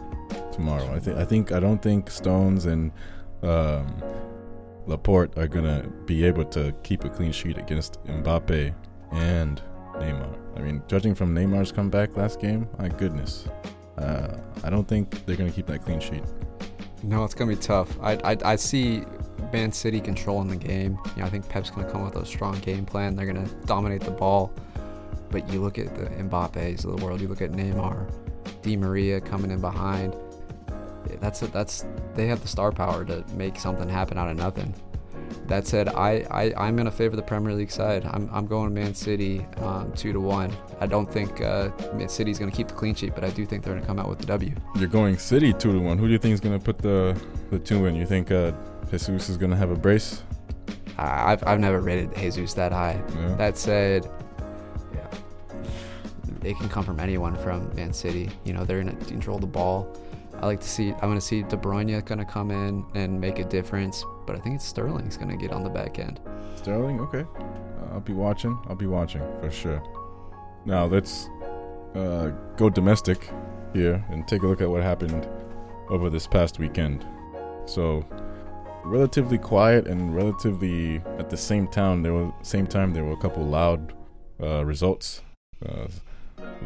tomorrow. 0.53 0.95
I 0.95 1.01
think 1.01 1.17
I 1.19 1.25
think 1.25 1.51
I 1.51 1.59
don't 1.59 1.83
think 1.83 2.09
Stones 2.09 2.67
and 2.67 2.93
um, 3.43 4.01
Laporte 4.87 5.37
are 5.37 5.49
gonna 5.49 5.89
be 6.07 6.25
able 6.25 6.45
to 6.47 6.73
keep 6.85 7.03
a 7.05 7.09
clean 7.09 7.33
sheet 7.33 7.59
against 7.59 8.03
Mbappe 8.05 8.73
and 9.13 9.61
Neymar. 9.95 10.39
I 10.57 10.61
mean, 10.61 10.83
judging 10.89 11.15
from 11.15 11.35
Neymar's 11.35 11.73
comeback 11.73 12.17
last 12.17 12.41
game, 12.41 12.69
my 12.79 12.89
goodness, 12.89 13.47
uh, 13.99 14.37
I 14.65 14.71
don't 14.71 14.87
think 14.87 15.25
they're 15.27 15.37
gonna 15.37 15.51
keep 15.51 15.67
that 15.67 15.85
clean 15.85 16.01
sheet. 16.01 16.23
No, 17.03 17.25
it's 17.25 17.35
gonna 17.35 17.51
be 17.51 17.57
tough. 17.57 17.99
I 18.01 18.13
I, 18.25 18.37
I 18.45 18.57
see 18.57 19.05
Man 19.53 19.73
City 19.73 20.01
controlling 20.01 20.49
the 20.49 20.57
game. 20.57 20.99
You 21.17 21.23
know, 21.23 21.27
I 21.27 21.31
think 21.31 21.49
Pep's 21.49 21.71
gonna 21.71 21.91
come 21.91 22.05
with 22.05 22.17
a 22.17 22.27
strong 22.27 22.59
game 22.61 22.85
plan. 22.85 23.17
They're 23.17 23.27
gonna 23.27 23.49
dominate 23.67 24.03
the 24.03 24.11
ball. 24.11 24.53
But 25.31 25.49
you 25.51 25.63
look 25.63 25.79
at 25.79 25.95
the 25.95 26.07
Mbappe's 26.23 26.85
of 26.85 26.99
the 26.99 27.05
world. 27.05 27.21
You 27.23 27.29
look 27.29 27.41
at 27.41 27.53
Neymar, 27.53 28.13
Di 28.61 28.77
Maria 28.77 29.19
coming 29.19 29.51
in 29.51 29.61
behind 29.63 30.15
that's 31.21 31.43
a, 31.43 31.47
that's 31.49 31.85
they 32.15 32.27
have 32.27 32.41
the 32.43 32.49
star 32.49 32.73
power 32.73 33.05
to 33.05 33.25
make 33.35 33.59
something 33.59 33.89
happen 33.89 34.19
out 34.19 34.29
of 34.29 34.37
nothing. 34.37 34.75
That 35.47 35.67
said, 35.67 35.89
I, 35.89 36.25
I 36.31 36.53
I'm 36.57 36.77
gonna 36.77 36.91
favor 36.91 37.17
the 37.17 37.23
Premier 37.23 37.55
League 37.55 37.71
side. 37.71 38.05
I'm, 38.07 38.29
I'm 38.33 38.47
going 38.47 38.73
Man 38.73 38.95
City 38.95 39.45
um, 39.59 39.93
two 39.93 40.13
to 40.13 40.21
one. 40.21 40.53
I 40.81 40.87
don't 40.87 41.11
think 41.11 41.41
uh, 41.41 41.71
Man 41.95 42.09
City's 42.09 42.39
gonna 42.39 42.51
keep 42.51 42.69
the 42.69 42.75
clean 42.75 42.95
sheet, 42.95 43.15
but 43.15 43.25
I 43.25 43.31
do 43.31 43.45
think 43.45 43.63
they're 43.63 43.75
gonna 43.75 43.87
come 43.87 43.99
out 43.99 44.09
with 44.09 44.19
the 44.19 44.27
W. 44.27 44.55
You're 44.77 44.89
going 44.89 45.19
City 45.19 45.53
two 45.53 45.73
to 45.73 45.79
one. 45.79 45.99
Who 45.99 46.07
do 46.07 46.13
you 46.13 46.19
think 46.19 46.33
is 46.35 46.41
gonna 46.41 46.59
put 46.59 46.79
the 46.79 47.21
the 47.51 47.59
two 47.59 47.87
in? 47.87 47.95
You 47.95 48.07
think 48.07 48.31
uh, 48.31 48.53
Jesus 48.91 49.29
is 49.29 49.37
gonna 49.37 49.57
have 49.57 49.71
a 49.71 49.77
brace? 49.77 50.23
I've 50.99 51.43
I've 51.47 51.61
never 51.61 51.81
rated 51.81 52.15
Jesus 52.17 52.55
that 52.55 52.73
high. 52.73 53.03
Yeah. 53.15 53.35
That 53.37 53.59
said, 53.59 54.09
yeah, 54.95 55.09
it 56.45 56.57
can 56.57 56.69
come 56.69 56.85
from 56.85 57.01
anyone 57.01 57.37
from 57.37 57.75
Man 57.75 57.93
City. 57.93 58.31
You 58.45 58.53
know, 58.53 58.65
they're 58.65 58.83
gonna 58.83 58.97
control 59.07 59.39
the 59.39 59.47
ball. 59.47 59.97
I 60.43 60.47
like 60.47 60.61
to 60.61 60.69
see. 60.69 60.93
I'm 61.01 61.15
to 61.15 61.21
see 61.21 61.43
De 61.45 61.57
Bruyne 61.57 62.05
going 62.05 62.19
to 62.19 62.25
come 62.25 62.51
in 62.51 62.85
and 62.95 63.21
make 63.21 63.39
a 63.39 63.45
difference, 63.45 64.05
but 64.27 64.35
I 64.35 64.41
think 64.41 64.57
it's 64.57 64.67
Sterling's 64.67 65.17
going 65.17 65.31
to 65.31 65.37
get 65.37 65.53
on 65.53 65.63
the 65.63 65.71
back 65.71 66.01
end. 66.01 66.21
Sterling, 66.57 67.01
okay. 67.01 67.25
I'll 67.93 68.01
be 68.01 68.13
watching. 68.13 68.59
I'll 68.67 68.75
be 68.75 68.87
watching 68.87 69.23
for 69.41 69.53
sure. 69.53 69.81
Now 70.65 70.87
let's 70.87 71.29
uh, 71.95 72.33
go 72.57 72.69
domestic 72.69 73.31
here 73.73 74.05
and 74.11 74.27
take 74.27 74.43
a 74.43 74.47
look 74.49 74.61
at 74.61 74.69
what 74.69 74.83
happened 74.83 75.29
over 75.89 76.11
this 76.11 76.27
past 76.27 76.59
weekend. 76.59 77.07
So, 77.65 78.05
relatively 78.85 79.39
quiet 79.39 79.87
and 79.87 80.13
relatively 80.15 80.97
at 81.19 81.31
the 81.31 81.37
same 81.37 81.69
time 81.69 82.03
there 82.03 82.13
were 82.13 82.33
same 82.43 82.67
time 82.67 82.93
there 82.93 83.05
were 83.05 83.13
a 83.13 83.21
couple 83.21 83.45
loud 83.45 83.93
uh, 84.43 84.65
results. 84.65 85.23
Uh, 85.65 85.87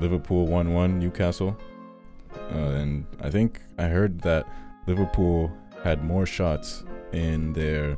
Liverpool 0.00 0.46
one 0.46 0.72
one 0.72 0.98
Newcastle. 0.98 1.58
Uh, 2.52 2.58
and 2.80 3.06
I 3.20 3.30
think 3.30 3.62
I 3.78 3.84
heard 3.84 4.20
that 4.22 4.46
Liverpool 4.86 5.50
had 5.82 6.04
more 6.04 6.26
shots 6.26 6.84
in 7.12 7.52
their, 7.52 7.96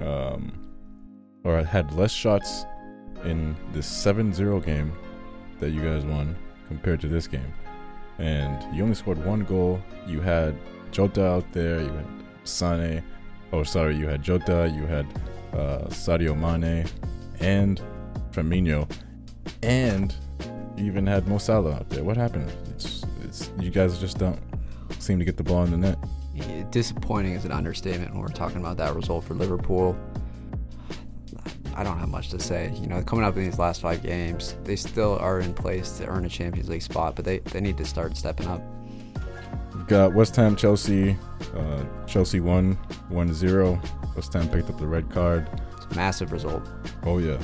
um, 0.00 0.52
or 1.44 1.62
had 1.62 1.92
less 1.94 2.12
shots 2.12 2.64
in 3.24 3.56
this 3.72 3.86
7 3.86 4.32
0 4.32 4.60
game 4.60 4.92
that 5.58 5.70
you 5.70 5.82
guys 5.82 6.04
won 6.04 6.36
compared 6.68 7.00
to 7.00 7.08
this 7.08 7.26
game. 7.26 7.52
and 8.18 8.76
you 8.76 8.82
only 8.82 8.94
scored 8.94 9.24
one 9.24 9.40
goal. 9.44 9.80
You 10.06 10.20
had 10.20 10.54
Jota 10.92 11.24
out 11.24 11.50
there, 11.52 11.80
you 11.80 11.88
had 11.88 12.06
Sane, 12.44 13.02
oh 13.52 13.62
sorry, 13.62 13.96
you 13.96 14.06
had 14.08 14.22
Jota, 14.22 14.70
you 14.74 14.84
had 14.86 15.06
uh, 15.54 15.86
Sadio 15.88 16.36
Mane, 16.36 16.86
and 17.40 17.80
Firmino, 18.30 18.90
and 19.62 20.14
you 20.76 20.84
even 20.84 21.06
had 21.06 21.26
Mo 21.28 21.38
Salah 21.38 21.74
out 21.76 21.88
there. 21.88 22.04
What 22.04 22.16
happened? 22.18 22.52
It's, 22.74 22.99
you 23.60 23.70
guys 23.70 23.98
just 23.98 24.18
don't 24.18 24.38
seem 24.98 25.18
to 25.18 25.24
get 25.24 25.36
the 25.36 25.42
ball 25.42 25.64
in 25.64 25.70
the 25.70 25.76
net. 25.76 25.98
Yeah, 26.34 26.64
disappointing 26.70 27.34
is 27.34 27.44
an 27.44 27.52
understatement 27.52 28.12
when 28.12 28.20
we're 28.20 28.28
talking 28.28 28.58
about 28.58 28.76
that 28.78 28.94
result 28.94 29.24
for 29.24 29.34
Liverpool. 29.34 29.98
I 31.74 31.82
don't 31.82 31.98
have 31.98 32.08
much 32.08 32.28
to 32.30 32.38
say. 32.40 32.72
You 32.80 32.88
know, 32.88 33.02
coming 33.02 33.24
up 33.24 33.36
in 33.36 33.44
these 33.44 33.58
last 33.58 33.80
five 33.80 34.02
games, 34.02 34.56
they 34.64 34.76
still 34.76 35.18
are 35.18 35.40
in 35.40 35.54
place 35.54 35.92
to 35.98 36.06
earn 36.06 36.24
a 36.24 36.28
Champions 36.28 36.68
League 36.68 36.82
spot, 36.82 37.16
but 37.16 37.24
they, 37.24 37.38
they 37.38 37.60
need 37.60 37.78
to 37.78 37.84
start 37.84 38.16
stepping 38.16 38.46
up. 38.48 38.62
We've 39.74 39.86
got 39.86 40.12
West 40.12 40.36
Ham, 40.36 40.56
Chelsea. 40.56 41.16
Uh, 41.54 41.84
Chelsea 42.06 42.40
won 42.40 42.72
1 43.08 43.34
0. 43.34 43.80
West 44.14 44.32
Ham 44.34 44.48
picked 44.48 44.68
up 44.68 44.78
the 44.78 44.86
red 44.86 45.08
card. 45.10 45.48
It's 45.76 45.86
a 45.86 45.94
massive 45.94 46.32
result. 46.32 46.68
Oh, 47.04 47.18
yeah. 47.18 47.40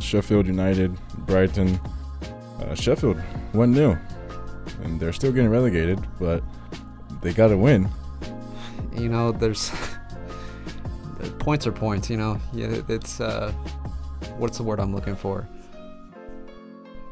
Sheffield 0.00 0.46
United, 0.46 0.98
Brighton. 1.18 1.78
Uh, 2.60 2.74
Sheffield 2.74 3.20
1 3.52 3.74
0. 3.74 3.98
And 4.82 4.98
they're 4.98 5.12
still 5.12 5.32
getting 5.32 5.50
relegated, 5.50 6.00
but 6.18 6.42
they 7.22 7.32
got 7.32 7.48
to 7.48 7.56
win. 7.56 7.88
You 8.94 9.08
know, 9.08 9.32
there's. 9.32 9.70
points 11.38 11.66
are 11.66 11.72
points, 11.72 12.10
you 12.10 12.16
know? 12.16 12.40
Yeah, 12.52 12.82
it's. 12.88 13.20
uh 13.20 13.52
What's 14.38 14.56
the 14.56 14.62
word 14.62 14.80
I'm 14.80 14.94
looking 14.94 15.16
for? 15.16 15.48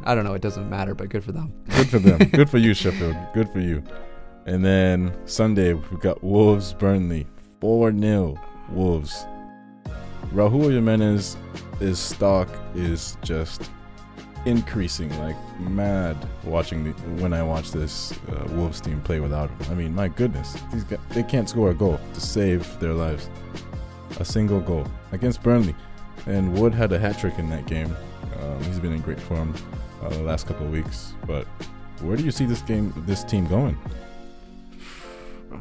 I 0.04 0.14
don't 0.14 0.24
know. 0.24 0.34
It 0.34 0.42
doesn't 0.42 0.68
matter, 0.70 0.94
but 0.94 1.10
good 1.10 1.22
for 1.22 1.32
them. 1.32 1.52
Good 1.68 1.88
for 1.88 1.98
them. 1.98 2.18
good 2.32 2.48
for 2.48 2.58
you, 2.58 2.72
Sheffield. 2.72 3.16
Good 3.34 3.50
for 3.50 3.60
you. 3.60 3.82
And 4.46 4.64
then 4.64 5.14
Sunday, 5.26 5.74
we've 5.74 6.00
got 6.00 6.22
Wolves 6.24 6.72
Burnley. 6.72 7.26
4 7.60 7.92
0 7.92 8.40
Wolves. 8.70 9.26
Raul 10.32 10.72
Jimenez, 10.72 11.36
his 11.78 11.98
stock 11.98 12.48
is 12.74 13.18
just 13.22 13.70
increasing 14.46 15.16
like 15.18 15.36
mad 15.60 16.16
watching 16.44 16.84
the, 16.84 16.90
when 17.22 17.32
I 17.32 17.42
watch 17.42 17.72
this 17.72 18.12
uh, 18.28 18.46
Wolves 18.52 18.80
team 18.80 19.00
play 19.02 19.20
without 19.20 19.50
him. 19.50 19.58
I 19.70 19.74
mean, 19.74 19.94
my 19.94 20.08
goodness, 20.08 20.56
these 20.72 20.84
guys, 20.84 20.98
they 21.10 21.22
can't 21.22 21.48
score 21.48 21.70
a 21.70 21.74
goal 21.74 22.00
to 22.14 22.20
save 22.20 22.78
their 22.80 22.92
lives. 22.92 23.28
A 24.18 24.24
single 24.24 24.60
goal 24.60 24.86
against 25.12 25.42
Burnley. 25.42 25.74
And 26.26 26.58
Wood 26.58 26.74
had 26.74 26.92
a 26.92 26.98
hat 26.98 27.18
trick 27.18 27.38
in 27.38 27.48
that 27.50 27.66
game. 27.66 27.94
Um, 28.40 28.62
he's 28.64 28.78
been 28.78 28.92
in 28.92 29.00
great 29.00 29.20
form 29.20 29.54
uh, 30.02 30.08
the 30.08 30.22
last 30.22 30.46
couple 30.46 30.66
of 30.66 30.72
weeks. 30.72 31.14
But 31.26 31.46
where 32.00 32.16
do 32.16 32.24
you 32.24 32.30
see 32.30 32.44
this 32.44 32.62
game, 32.62 32.92
this 33.06 33.24
team 33.24 33.46
going? 33.46 33.78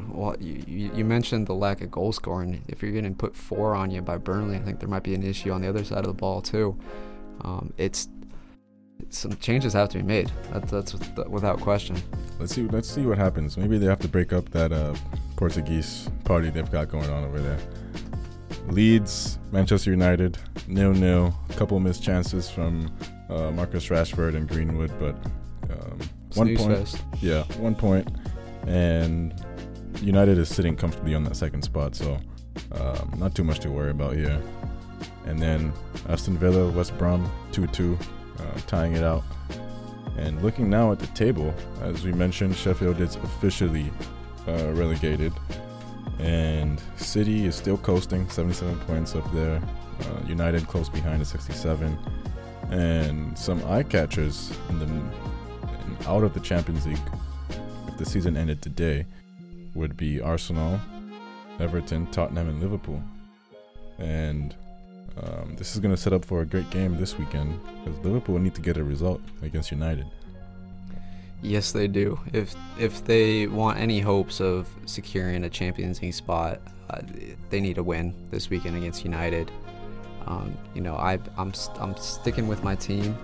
Well, 0.08 0.36
you, 0.40 0.90
you 0.94 1.04
mentioned 1.04 1.46
the 1.46 1.54
lack 1.54 1.80
of 1.80 1.90
goal 1.90 2.12
scoring. 2.12 2.64
If 2.68 2.82
you're 2.82 2.92
getting 2.92 3.14
put 3.14 3.34
four 3.36 3.74
on 3.74 3.90
you 3.90 4.02
by 4.02 4.18
Burnley, 4.18 4.56
I 4.56 4.60
think 4.60 4.80
there 4.80 4.88
might 4.88 5.02
be 5.02 5.14
an 5.14 5.22
issue 5.22 5.50
on 5.50 5.62
the 5.62 5.68
other 5.68 5.84
side 5.84 5.98
of 5.98 6.06
the 6.06 6.12
ball 6.14 6.42
too. 6.42 6.78
Um, 7.42 7.72
it's 7.76 8.08
some 9.10 9.36
changes 9.36 9.72
have 9.72 9.88
to 9.90 9.98
be 9.98 10.04
made. 10.04 10.30
That, 10.52 10.68
that's 10.68 10.94
without 11.28 11.60
question. 11.60 11.96
Let's 12.38 12.54
see. 12.54 12.62
Let's 12.62 12.88
see 12.88 13.04
what 13.04 13.18
happens. 13.18 13.56
Maybe 13.56 13.76
they 13.78 13.86
have 13.86 13.98
to 14.00 14.08
break 14.08 14.32
up 14.32 14.48
that 14.50 14.72
uh, 14.72 14.94
Portuguese 15.36 16.08
party 16.24 16.50
they've 16.50 16.70
got 16.70 16.88
going 16.88 17.10
on 17.10 17.24
over 17.24 17.40
there. 17.40 17.58
Leeds, 18.68 19.38
Manchester 19.52 19.90
United, 19.90 20.38
nil 20.68 20.92
nil. 20.92 21.34
A 21.48 21.52
couple 21.54 21.78
missed 21.80 22.02
chances 22.02 22.48
from 22.48 22.94
uh, 23.28 23.50
Marcus 23.50 23.88
Rashford 23.88 24.36
and 24.36 24.48
Greenwood, 24.48 24.92
but 24.98 25.16
um, 25.70 25.98
one 26.34 26.56
point. 26.56 26.78
Fest. 26.78 27.02
Yeah, 27.20 27.42
one 27.58 27.74
point, 27.74 28.08
and 28.66 29.34
United 30.00 30.38
is 30.38 30.48
sitting 30.48 30.76
comfortably 30.76 31.14
on 31.14 31.24
that 31.24 31.36
second 31.36 31.62
spot, 31.62 31.94
so 31.94 32.18
um, 32.72 33.14
not 33.18 33.34
too 33.34 33.44
much 33.44 33.58
to 33.60 33.70
worry 33.70 33.90
about 33.90 34.14
here. 34.14 34.40
And 35.26 35.38
then 35.40 35.72
Aston 36.08 36.38
Villa, 36.38 36.70
West 36.70 36.96
Brom, 36.96 37.30
2 37.52 37.66
2, 37.68 37.98
uh, 38.38 38.58
tying 38.66 38.94
it 38.94 39.02
out. 39.02 39.22
And 40.16 40.42
looking 40.42 40.68
now 40.68 40.92
at 40.92 40.98
the 40.98 41.06
table, 41.08 41.54
as 41.82 42.04
we 42.04 42.12
mentioned, 42.12 42.56
Sheffield 42.56 43.00
is 43.00 43.16
officially 43.16 43.90
uh, 44.46 44.72
relegated. 44.72 45.32
And 46.18 46.80
City 46.96 47.46
is 47.46 47.54
still 47.54 47.78
coasting, 47.78 48.28
77 48.28 48.78
points 48.80 49.14
up 49.14 49.30
there. 49.32 49.62
Uh, 50.00 50.26
United 50.26 50.66
close 50.66 50.88
behind 50.88 51.20
at 51.20 51.26
67. 51.26 51.98
And 52.70 53.38
some 53.38 53.64
eye 53.64 53.82
catchers 53.82 54.52
in 54.68 54.78
the 54.78 54.84
in, 54.84 55.96
out 56.06 56.22
of 56.22 56.34
the 56.34 56.40
Champions 56.40 56.86
League, 56.86 56.98
if 57.88 57.96
the 57.96 58.04
season 58.04 58.36
ended 58.36 58.62
today, 58.62 59.06
would 59.74 59.96
be 59.96 60.20
Arsenal, 60.20 60.80
Everton, 61.58 62.06
Tottenham, 62.08 62.48
and 62.48 62.60
Liverpool. 62.60 63.02
And 63.98 64.54
um, 65.22 65.56
this 65.56 65.74
is 65.74 65.80
going 65.80 65.94
to 65.94 66.00
set 66.00 66.12
up 66.12 66.24
for 66.24 66.40
a 66.40 66.46
great 66.46 66.70
game 66.70 66.96
this 66.96 67.18
weekend 67.18 67.60
because 67.84 67.98
Liverpool 68.04 68.38
need 68.38 68.54
to 68.54 68.60
get 68.60 68.76
a 68.76 68.84
result 68.84 69.20
against 69.42 69.70
United. 69.70 70.06
Yes, 71.42 71.72
they 71.72 71.88
do. 71.88 72.18
If 72.32 72.54
if 72.78 73.04
they 73.04 73.46
want 73.46 73.78
any 73.78 74.00
hopes 74.00 74.40
of 74.40 74.68
securing 74.86 75.44
a 75.44 75.50
Champions 75.50 76.02
League 76.02 76.14
spot, 76.14 76.60
uh, 76.90 77.00
they 77.48 77.60
need 77.60 77.76
to 77.76 77.82
win 77.82 78.14
this 78.30 78.50
weekend 78.50 78.76
against 78.76 79.04
United. 79.04 79.50
Um, 80.26 80.56
you 80.74 80.82
know, 80.82 80.96
I, 80.96 81.18
I'm 81.38 81.52
I'm 81.78 81.96
sticking 81.96 82.46
with 82.46 82.62
my 82.62 82.74
team. 82.74 83.16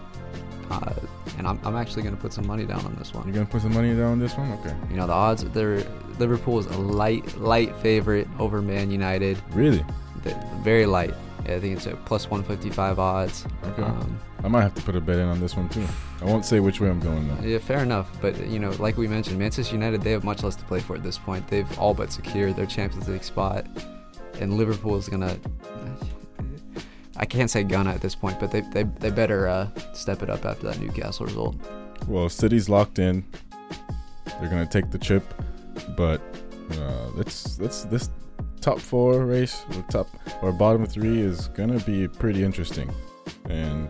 Uh, 0.71 0.93
and 1.39 1.47
I'm, 1.47 1.61
I'm 1.63 1.77
actually 1.77 2.03
going 2.03 2.17
to 2.17 2.21
put 2.21 2.33
some 2.33 2.45
money 2.45 2.65
down 2.67 2.85
on 2.85 2.97
this 2.97 3.15
one. 3.15 3.25
You're 3.25 3.35
going 3.35 3.47
to 3.47 3.53
put 3.53 3.63
some 3.63 3.73
money 3.73 3.91
down 3.91 4.13
on 4.13 4.19
this 4.19 4.37
one? 4.37 4.51
Okay. 4.55 4.75
You 4.91 4.97
know, 4.97 5.07
the 5.07 5.13
odds, 5.13 5.45
they're, 5.45 5.85
Liverpool 6.19 6.59
is 6.59 6.67
a 6.67 6.77
light, 6.77 7.39
light 7.39 7.77
favorite 7.77 8.27
over 8.41 8.61
Man 8.61 8.91
United. 8.91 9.41
Really? 9.51 9.85
They're 10.25 10.43
very 10.65 10.85
light. 10.87 11.15
Yeah, 11.47 11.57
I 11.57 11.61
think 11.61 11.77
it's 11.77 11.87
a 11.87 11.95
plus 11.95 12.29
155 12.29 12.99
odds. 12.99 13.47
Okay. 13.65 13.83
Um, 13.83 14.19
I 14.43 14.49
might 14.49 14.63
have 14.63 14.75
to 14.75 14.83
put 14.83 14.97
a 14.97 15.01
bet 15.01 15.19
in 15.19 15.27
on 15.27 15.41
this 15.41 15.57
one 15.57 15.69
too. 15.69 15.87
I 16.21 16.25
won't 16.25 16.45
say 16.45 16.61
which 16.61 16.81
way 16.81 16.89
I'm 16.89 17.01
going 17.01 17.29
though. 17.29 17.47
Yeah, 17.47 17.59
fair 17.59 17.81
enough. 17.81 18.09
But 18.21 18.47
you 18.47 18.59
know, 18.59 18.71
like 18.79 18.97
we 18.97 19.07
mentioned, 19.07 19.39
Manchester 19.39 19.75
United 19.75 20.03
they 20.03 20.13
have 20.13 20.25
much 20.25 20.43
less 20.43 20.57
to 20.57 20.65
play 20.65 20.81
for 20.81 20.97
at 20.97 21.03
this 21.03 21.19
point. 21.19 21.47
They've 21.49 21.79
all 21.79 21.95
but 21.95 22.13
secured 22.13 22.57
their 22.57 22.67
Champions 22.67 23.09
League 23.09 23.25
spot, 23.25 23.67
and 24.41 24.57
Liverpool 24.57 24.97
is 24.97 25.09
gonna 25.09 25.39
I 27.19 27.25
can't 27.25 27.51
say 27.51 27.65
gonna 27.65 27.91
at 27.91 28.01
this 28.01 28.15
point, 28.15 28.39
but 28.39 28.51
they 28.51 28.61
they, 28.61 28.83
they 28.83 29.11
better 29.11 29.49
uh, 29.49 29.69
step 29.93 30.23
it 30.23 30.31
up 30.31 30.45
after 30.45 30.67
that 30.67 30.81
Newcastle 30.81 31.27
result. 31.27 31.57
Well, 32.07 32.29
City's 32.29 32.69
locked 32.69 32.99
in. 32.99 33.25
They're 34.41 34.51
gonna 34.51 34.67
take 34.67 34.91
the 34.91 34.99
chip, 34.99 35.23
but 35.97 36.21
uh, 36.73 37.09
let's 37.15 37.59
let's 37.59 37.85
this 37.85 38.11
top 38.67 38.81
four 38.81 39.25
race 39.25 39.65
or 39.77 39.83
top 39.83 40.09
or 40.43 40.51
bottom 40.51 40.85
three 40.85 41.21
is 41.21 41.47
gonna 41.49 41.79
be 41.81 42.09
pretty 42.09 42.43
interesting. 42.43 42.93
And 43.49 43.89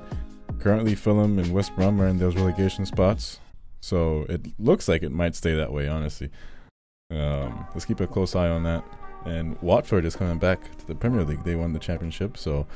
currently, 0.59 0.95
Fulham 0.95 1.39
and 1.39 1.51
West 1.51 1.75
Brom 1.75 1.99
are 1.99 2.09
in 2.09 2.19
those 2.19 2.37
relegation 2.37 2.85
spots, 2.85 3.41
so 3.81 4.27
it 4.29 4.43
looks 4.59 4.87
like 4.87 5.03
it 5.03 5.13
might 5.13 5.35
stay 5.35 5.55
that 5.55 5.73
way. 5.73 5.89
Honestly, 5.89 6.29
um, 7.11 7.67
let's 7.73 7.87
keep 7.87 8.01
a 8.01 8.07
close 8.07 8.37
eye 8.37 8.51
on 8.51 8.65
that. 8.65 8.85
And 9.25 9.61
Watford 9.63 10.05
is 10.05 10.15
coming 10.15 10.39
back 10.39 10.77
to 10.77 10.87
the 10.87 10.95
Premier 10.95 11.25
League. 11.25 11.43
They 11.43 11.55
won 11.55 11.73
the 11.73 11.79
championship, 11.79 12.37
so 12.37 12.67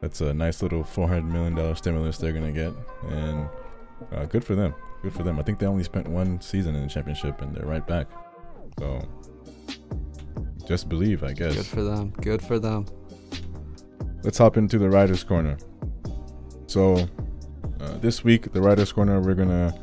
that's 0.00 0.20
a 0.20 0.32
nice 0.32 0.62
little 0.62 0.84
four 0.84 1.08
hundred 1.08 1.24
million 1.24 1.56
dollar 1.56 1.74
stimulus 1.74 2.18
they're 2.18 2.32
gonna 2.32 2.52
get, 2.52 2.72
and 3.08 3.48
uh, 4.12 4.26
good 4.26 4.44
for 4.44 4.54
them. 4.54 4.76
Good 5.02 5.12
for 5.12 5.24
them. 5.24 5.40
I 5.40 5.42
think 5.42 5.58
they 5.58 5.66
only 5.66 5.82
spent 5.82 6.06
one 6.06 6.40
season 6.40 6.76
in 6.76 6.82
the 6.84 6.88
championship, 6.88 7.42
and 7.42 7.52
they're 7.52 7.66
right 7.66 7.84
back. 7.84 8.06
So 8.78 9.02
just 10.68 10.88
believe, 10.88 11.24
I 11.24 11.32
guess. 11.32 11.56
Good 11.56 11.66
for 11.66 11.82
them. 11.82 12.12
Good 12.20 12.42
for 12.42 12.58
them. 12.58 12.86
Let's 14.22 14.38
hop 14.38 14.56
into 14.56 14.78
the 14.78 14.88
writers' 14.88 15.24
corner. 15.24 15.56
So 16.66 17.08
uh, 17.80 17.98
this 17.98 18.22
week, 18.22 18.52
the 18.52 18.60
writers' 18.60 18.92
corner, 18.92 19.20
we're 19.20 19.34
gonna 19.34 19.74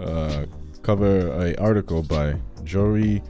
uh, 0.00 0.46
cover 0.82 1.28
a 1.42 1.54
article 1.56 2.02
by 2.02 2.36
Joey 2.64 3.22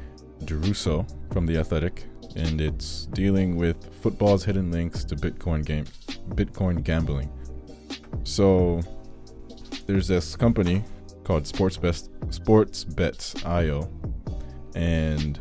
D'Urso 0.45 1.07
from 1.33 1.47
the 1.47 1.57
Athletic 1.57 2.05
and 2.37 2.61
it's 2.61 3.07
dealing 3.07 3.57
with 3.57 3.93
football's 4.03 4.45
hidden 4.45 4.71
links 4.71 5.05
to 5.05 5.17
Bitcoin 5.17 5.65
game, 5.65 5.85
Bitcoin 6.31 6.83
gambling. 6.83 7.31
So 8.25 8.81
there's 9.87 10.07
this 10.07 10.37
company 10.37 10.85
called 11.25 11.47
Sports 11.47 11.77
Best 11.77 12.11
Sports 12.31 12.85
Bets 12.85 13.45
IO, 13.45 13.91
and 14.75 15.39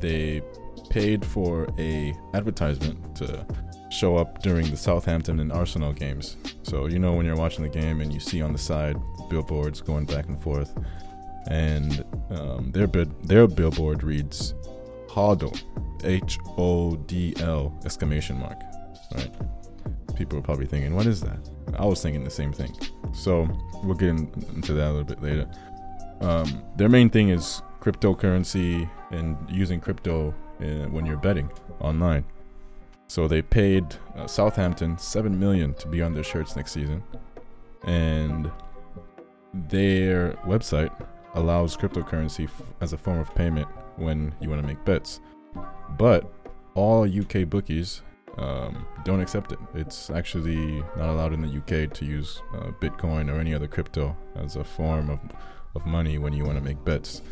they 0.00 0.42
paid 0.90 1.24
for 1.24 1.68
a 1.78 2.14
advertisement 2.34 3.16
to 3.16 3.46
show 3.90 4.16
up 4.16 4.42
during 4.42 4.70
the 4.70 4.76
Southampton 4.76 5.40
and 5.40 5.52
Arsenal 5.52 5.92
games. 5.92 6.36
So 6.62 6.86
you 6.86 6.98
know 6.98 7.14
when 7.14 7.24
you're 7.26 7.36
watching 7.36 7.62
the 7.62 7.70
game 7.70 8.00
and 8.00 8.12
you 8.12 8.20
see 8.20 8.42
on 8.42 8.52
the 8.52 8.58
side 8.58 8.96
billboards 9.30 9.80
going 9.80 10.06
back 10.06 10.26
and 10.26 10.40
forth, 10.40 10.76
and 11.48 12.04
um, 12.30 12.70
their 12.72 12.86
bid, 12.86 13.10
their 13.26 13.46
billboard 13.46 14.02
reads 14.02 14.54
HODL, 15.08 15.58
H 16.04 16.38
O 16.58 16.96
D 16.96 17.34
L 17.40 17.74
exclamation 17.84 18.38
mark. 18.38 18.60
Right? 19.14 19.30
People 20.16 20.38
are 20.38 20.42
probably 20.42 20.66
thinking, 20.66 20.94
what 20.94 21.06
is 21.06 21.20
that? 21.20 21.38
I 21.78 21.86
was 21.86 22.02
thinking 22.02 22.24
the 22.24 22.30
same 22.30 22.52
thing. 22.52 22.76
So 23.14 23.48
we'll 23.82 23.94
get 23.94 24.08
in, 24.08 24.30
into 24.54 24.74
that 24.74 24.88
a 24.88 24.92
little 24.92 25.04
bit 25.04 25.22
later. 25.22 25.48
um, 26.20 26.62
their 26.76 26.88
main 26.88 27.08
thing 27.08 27.30
is 27.30 27.62
cryptocurrency 27.80 28.88
and 29.10 29.36
using 29.48 29.80
crypto 29.80 30.34
in, 30.60 30.92
when 30.92 31.06
you're 31.06 31.16
betting 31.16 31.50
online. 31.80 32.24
So 33.08 33.26
they 33.26 33.42
paid 33.42 33.96
uh, 34.16 34.26
Southampton 34.26 34.98
seven 34.98 35.38
million 35.38 35.74
to 35.74 35.88
be 35.88 36.02
on 36.02 36.12
their 36.12 36.24
shirts 36.24 36.56
next 36.56 36.72
season, 36.72 37.02
and 37.84 38.50
their 39.54 40.32
website 40.46 40.90
allows 41.34 41.76
cryptocurrency 41.76 42.44
f- 42.44 42.62
as 42.80 42.92
a 42.92 42.98
form 42.98 43.18
of 43.18 43.34
payment 43.34 43.68
when 43.96 44.34
you 44.40 44.50
want 44.50 44.60
to 44.60 44.66
make 44.66 44.84
bets. 44.84 45.20
But 45.96 46.30
all 46.74 47.04
UK 47.04 47.48
bookies 47.48 48.02
um, 48.36 48.86
don't 49.04 49.20
accept 49.20 49.52
it. 49.52 49.58
It's 49.74 50.10
actually 50.10 50.82
not 50.96 51.08
allowed 51.08 51.32
in 51.32 51.40
the 51.40 51.58
UK 51.58 51.92
to 51.94 52.04
use 52.04 52.42
uh, 52.54 52.70
Bitcoin 52.80 53.32
or 53.32 53.40
any 53.40 53.54
other 53.54 53.66
crypto 53.66 54.16
as 54.36 54.56
a 54.56 54.64
form 54.64 55.10
of, 55.10 55.18
of 55.74 55.86
money 55.86 56.18
when 56.18 56.32
you 56.32 56.44
want 56.44 56.56
to 56.56 56.64
make 56.64 56.82
bets. 56.84 57.22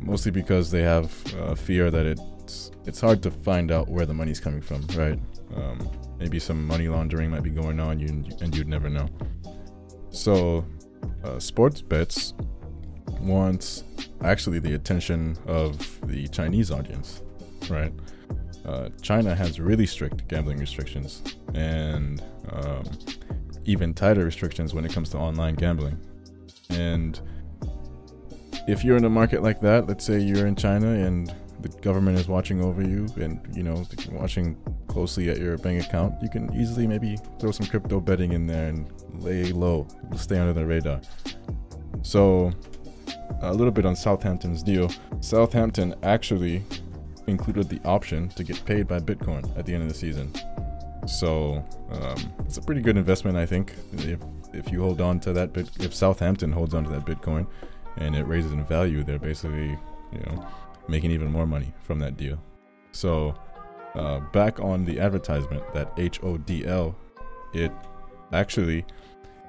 Mostly 0.00 0.30
because 0.30 0.70
they 0.70 0.82
have 0.82 1.12
uh, 1.36 1.54
fear 1.54 1.90
that 1.90 2.06
it's 2.46 2.70
it's 2.84 3.00
hard 3.00 3.24
to 3.24 3.30
find 3.32 3.72
out 3.72 3.88
where 3.88 4.06
the 4.06 4.14
money's 4.14 4.38
coming 4.38 4.60
from, 4.60 4.86
right? 4.94 5.18
Um, 5.56 5.90
maybe 6.16 6.38
some 6.38 6.64
money 6.64 6.86
laundering 6.86 7.28
might 7.30 7.42
be 7.42 7.50
going 7.50 7.80
on, 7.80 7.98
you, 7.98 8.06
and 8.40 8.56
you'd 8.56 8.68
never 8.68 8.88
know. 8.88 9.08
So, 10.10 10.64
uh, 11.24 11.40
sports 11.40 11.82
bets 11.82 12.34
wants 13.20 13.82
actually 14.22 14.60
the 14.60 14.74
attention 14.74 15.36
of 15.46 15.76
the 16.06 16.28
Chinese 16.28 16.70
audience, 16.70 17.22
right? 17.68 17.92
Uh, 18.64 18.90
China 19.02 19.34
has 19.34 19.58
really 19.58 19.86
strict 19.86 20.28
gambling 20.28 20.58
restrictions 20.58 21.22
and 21.54 22.22
um, 22.52 22.84
even 23.64 23.92
tighter 23.92 24.24
restrictions 24.24 24.72
when 24.72 24.84
it 24.84 24.92
comes 24.92 25.10
to 25.10 25.18
online 25.18 25.56
gambling. 25.56 25.98
And 26.70 27.20
if 28.68 28.84
you're 28.84 28.96
in 28.96 29.04
a 29.04 29.10
market 29.10 29.42
like 29.42 29.60
that, 29.62 29.88
let's 29.88 30.04
say 30.04 30.20
you're 30.20 30.46
in 30.46 30.54
China 30.54 30.86
and 30.86 31.34
the 31.60 31.68
government 31.80 32.18
is 32.18 32.28
watching 32.28 32.62
over 32.62 32.82
you 32.82 33.06
and 33.16 33.40
you 33.54 33.62
know 33.62 33.84
watching 34.12 34.56
closely 34.88 35.30
at 35.30 35.38
your 35.38 35.58
bank 35.58 35.84
account, 35.84 36.14
you 36.22 36.28
can 36.28 36.52
easily 36.54 36.86
maybe 36.86 37.16
throw 37.38 37.50
some 37.50 37.66
crypto 37.66 38.00
betting 38.00 38.32
in 38.32 38.46
there 38.46 38.68
and 38.68 38.90
lay 39.14 39.44
low, 39.52 39.86
stay 40.16 40.38
under 40.38 40.52
the 40.52 40.64
radar. 40.64 41.00
So 42.02 42.52
a 43.42 43.52
little 43.52 43.72
bit 43.72 43.84
on 43.86 43.96
Southampton's 43.96 44.62
deal. 44.62 44.90
Southampton 45.20 45.94
actually 46.02 46.62
included 47.26 47.68
the 47.68 47.80
option 47.84 48.28
to 48.30 48.44
get 48.44 48.64
paid 48.64 48.86
by 48.86 49.00
Bitcoin 49.00 49.56
at 49.58 49.66
the 49.66 49.74
end 49.74 49.82
of 49.82 49.88
the 49.88 49.94
season. 49.94 50.32
So 51.06 51.64
um, 51.90 52.32
it's 52.44 52.56
a 52.56 52.62
pretty 52.62 52.80
good 52.80 52.96
investment, 52.96 53.36
I 53.36 53.46
think. 53.46 53.74
If 53.92 54.20
if 54.52 54.72
you 54.72 54.80
hold 54.80 55.00
on 55.00 55.20
to 55.20 55.32
that 55.34 55.52
bit, 55.52 55.68
if 55.80 55.94
Southampton 55.94 56.50
holds 56.50 56.74
on 56.74 56.84
to 56.84 56.90
that 56.90 57.04
Bitcoin, 57.04 57.46
and 57.96 58.16
it 58.16 58.24
raises 58.24 58.52
in 58.52 58.64
value, 58.64 59.04
they're 59.04 59.18
basically 59.18 59.78
you 60.12 60.20
know 60.26 60.46
making 60.88 61.10
even 61.10 61.30
more 61.30 61.46
money 61.46 61.72
from 61.82 61.98
that 62.00 62.16
deal. 62.16 62.38
So 62.92 63.34
uh, 63.94 64.20
back 64.32 64.60
on 64.60 64.84
the 64.84 65.00
advertisement, 65.00 65.62
that 65.74 65.94
HODL, 65.96 66.94
it 67.52 67.72
actually 68.32 68.84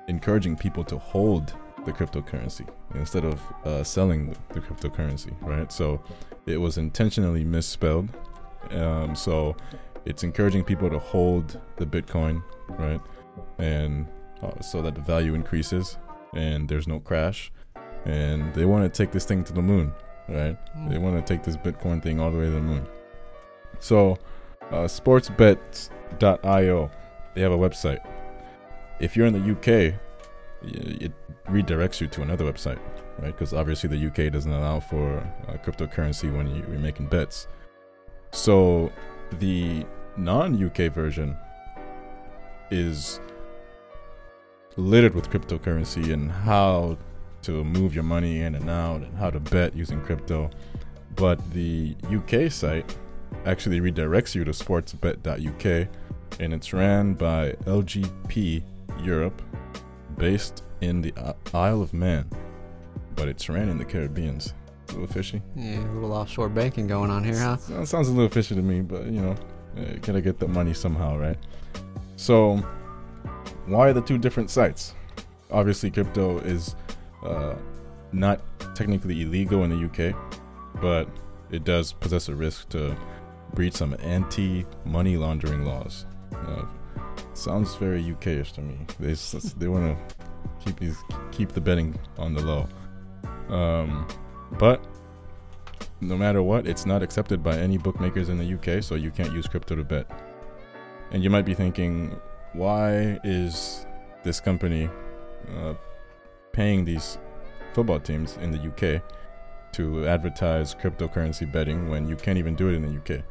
encouraging 0.08 0.56
people 0.56 0.84
to 0.86 0.98
hold 0.98 1.53
the 1.86 1.91
cryptocurrency 1.91 2.67
instead 2.96 3.25
of 3.25 3.41
uh, 3.65 3.84
selling 3.84 4.36
the 4.50 4.60
cryptocurrency, 4.60 5.34
right? 5.41 5.72
So 5.72 6.01
it 6.46 6.58
was 6.58 6.77
intentionally 6.77 7.44
misspelled. 7.44 8.10
Um, 8.72 9.15
so 9.15 9.56
it's 10.06 10.24
encouraging 10.24 10.63
people 10.63 10.89
to 10.89 11.00
hold 11.00 11.60
the 11.77 11.86
Bitcoin, 11.86 12.44
right? 12.70 13.01
And 13.58 14.08
uh, 14.41 14.60
so 14.62 14.82
that 14.82 14.96
the 14.96 15.01
value 15.01 15.34
increases 15.34 15.98
and 16.34 16.67
there's 16.67 16.88
no 16.88 17.00
crash. 17.00 17.51
And 18.06 18.53
they 18.53 18.65
want 18.65 18.91
to 18.91 18.98
take 19.03 19.12
this 19.12 19.25
thing 19.25 19.44
to 19.46 19.53
the 19.53 19.62
moon, 19.62 19.94
right? 20.29 20.57
Mm. 20.77 20.89
They 20.89 20.98
want 20.98 21.17
to 21.17 21.34
take 21.34 21.43
this 21.43 21.57
Bitcoin 21.57 22.01
thing 22.01 22.19
all 22.19 22.31
the 22.31 22.38
way 22.38 22.46
to 22.46 22.51
the 22.51 22.60
moon. 22.60 22.88
So, 23.79 24.17
uh, 24.72 24.86
sportsbets.io, 24.86 26.92
they 27.33 27.42
have 27.42 27.51
a 27.51 27.57
website. 27.57 28.00
If 29.00 29.16
you're 29.16 29.27
in 29.27 29.33
the 29.33 29.51
UK, 29.51 29.94
it 30.63 31.11
redirects 31.48 32.01
you 32.01 32.07
to 32.07 32.22
another 32.22 32.51
website, 32.51 32.79
right? 33.20 33.27
Because 33.27 33.53
obviously 33.53 33.90
the 33.90 34.07
UK 34.07 34.31
doesn't 34.31 34.51
allow 34.51 34.79
for 34.79 35.20
uh, 35.48 35.53
cryptocurrency 35.57 36.35
when 36.35 36.53
you, 36.53 36.63
are 36.63 36.79
making 36.79 37.07
bets. 37.07 37.48
So 38.31 38.92
the 39.40 39.85
non-UK 40.18 40.92
version 40.92 41.37
is 42.72 43.20
littered 44.75 45.16
with 45.16 45.29
cryptocurrency 45.29 46.13
and 46.13 46.31
how 46.31 46.98
to 47.48 47.64
move 47.64 47.96
your 47.96 48.03
money 48.03 48.42
in 48.42 48.55
and 48.55 48.70
out 48.70 49.01
and 49.01 49.18
how 49.18 49.29
to 49.29 49.40
bet 49.40 49.74
using 49.74 50.01
crypto. 50.01 50.50
But 51.16 51.40
the 51.53 51.96
UK 52.12 52.51
site 52.51 52.94
actually 53.46 53.79
redirects 53.79 54.36
you 54.36 54.44
to 54.44 54.51
sportsbet.uk 54.51 55.88
and 56.42 56.53
it's 56.53 56.74
ran 56.74 57.14
by 57.14 57.53
LGP 57.64 58.62
Europe 59.01 59.42
based 60.18 60.64
in 60.81 61.01
the 61.01 61.14
Isle 61.53 61.81
of 61.81 61.94
Man, 61.94 62.29
but 63.16 63.29
it's 63.29 63.48
ran 63.48 63.70
in 63.70 63.77
the 63.77 63.86
Caribbeans. 63.86 64.53
A 64.90 64.92
little 64.92 65.07
fishy. 65.07 65.42
Yeah, 65.55 65.79
a 65.79 65.92
little 65.94 66.12
offshore 66.12 66.50
banking 66.50 66.86
going 66.86 67.10
on 67.10 67.24
here, 67.24 67.38
huh? 67.38 67.55
That 67.70 67.88
sounds 67.88 68.10
a 68.10 68.12
little 68.12 68.29
fishy 68.29 68.55
to 68.55 68.62
me, 68.62 68.81
but 68.81 69.05
you 69.05 69.22
know, 69.22 69.36
uh, 69.77 69.96
gotta 70.01 70.20
get 70.20 70.38
the 70.38 70.50
money 70.50 70.74
somehow, 70.74 71.18
right? 71.18 71.38
So, 72.18 72.57
why 73.68 73.88
are 73.88 73.94
the 73.94 74.01
two 74.01 74.18
different 74.18 74.50
sites? 74.50 74.94
Obviously, 75.50 75.92
crypto 75.92 76.40
is 76.40 76.75
uh, 77.27 77.55
not 78.11 78.42
technically 78.75 79.22
illegal 79.22 79.63
in 79.63 79.70
the 79.70 79.85
UK, 79.85 80.16
but 80.81 81.07
it 81.51 81.63
does 81.63 81.94
possess 81.94 82.29
a 82.29 82.35
risk 82.35 82.70
to 82.70 82.96
breach 83.53 83.74
some 83.74 83.96
anti-money 84.01 85.18
laundering 85.18 85.66
laws. 85.66 86.05
Uh, 86.33 86.66
Sounds 87.33 87.75
very 87.75 88.01
UK-ish 88.11 88.51
to 88.53 88.61
me. 88.61 88.79
They 89.00 89.13
they 89.57 89.68
want 89.68 89.96
to 89.96 90.16
keep 90.66 90.79
these 90.79 90.98
keep 91.31 91.51
the 91.51 91.61
betting 91.61 91.98
on 92.18 92.33
the 92.33 92.42
low. 92.42 92.68
Um, 93.55 94.07
but 94.53 94.83
no 96.01 96.18
matter 96.18 96.42
what, 96.42 96.66
it's 96.66 96.85
not 96.85 97.03
accepted 97.03 97.44
by 97.44 97.57
any 97.57 97.77
bookmakers 97.77 98.29
in 98.29 98.40
the 98.40 98.53
UK, 98.55 98.83
so 98.83 98.96
you 98.96 99.11
can't 99.11 99.31
use 99.33 99.48
crypto 99.48 99.75
to 99.75 99.83
bet. 99.83 100.09
And 101.11 101.24
you 101.24 101.29
might 101.29 101.46
be 101.46 101.53
thinking, 101.53 102.20
why 102.53 103.20
is 103.24 103.85
this 104.24 104.40
company 104.40 104.90
uh, 105.55 105.75
paying 106.57 106.83
these 106.83 107.20
football 107.74 108.00
teams 108.00 108.35
in 108.37 108.50
the 108.50 108.57
UK 108.57 109.00
to 109.72 110.07
advertise 110.07 110.74
cryptocurrency 110.74 111.50
betting 111.50 111.87
when 111.87 112.07
you 112.07 112.15
can't 112.15 112.39
even 112.39 112.55
do 112.55 112.67
it 112.70 112.74
in 112.74 112.81
the 112.81 112.98
UK? 112.98 113.24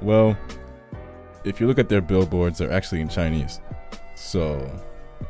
Well, 0.00 0.34
if 1.44 1.60
you 1.60 1.66
look 1.66 1.78
at 1.78 1.90
their 1.90 2.00
billboards, 2.00 2.56
they're 2.56 2.72
actually 2.72 3.02
in 3.02 3.10
Chinese. 3.10 3.60
So 4.14 4.42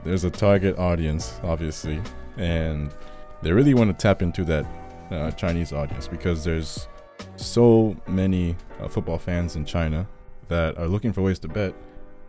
there's 0.05 0.23
a 0.23 0.31
target 0.31 0.79
audience, 0.79 1.41
obviously, 1.43 2.01
and 2.37 2.95
they 3.43 3.51
really 3.51 3.75
want 3.75 3.91
to 3.91 4.01
tap 4.01 4.23
into 4.23 4.45
that 4.45 4.65
uh, 5.11 5.33
Chinese 5.33 5.73
audience 5.73 6.07
because 6.07 6.45
there's 6.45 6.87
so 7.35 7.97
many 8.07 8.55
uh, 8.81 8.87
football 8.87 9.19
fans 9.19 9.57
in 9.57 9.65
China 9.65 10.07
that 10.47 10.79
are 10.79 10.87
looking 10.87 11.13
for 11.13 11.23
ways 11.23 11.41
to 11.41 11.49
bet, 11.49 11.75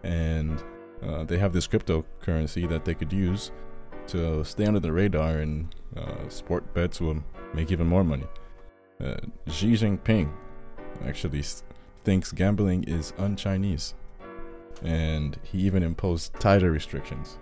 and 0.02 0.64
uh, 1.04 1.24
they 1.24 1.38
have 1.38 1.54
this 1.54 1.68
cryptocurrency 1.68 2.68
that 2.68 2.84
they 2.84 2.96
could 2.96 3.14
use 3.14 3.52
to 4.08 4.44
stay 4.44 4.66
under 4.66 4.80
the 4.80 4.92
radar, 4.92 5.40
and 5.40 5.74
uh, 5.96 6.28
sport 6.30 6.74
bets 6.74 7.00
will 7.00 7.24
make 7.54 7.72
even 7.72 7.88
more 7.88 8.04
money. 8.04 8.28
Uh, 9.04 9.16
Xi 9.48 9.74
Jinping 9.74 10.32
actually 11.06 11.44
thinks 12.04 12.32
gambling 12.32 12.84
is 12.84 13.14
un 13.18 13.36
Chinese. 13.36 13.96
And 14.84 15.38
he 15.44 15.60
even 15.60 15.84
imposed 15.84 16.34
tighter 16.36 16.72
restrictions 16.72 17.38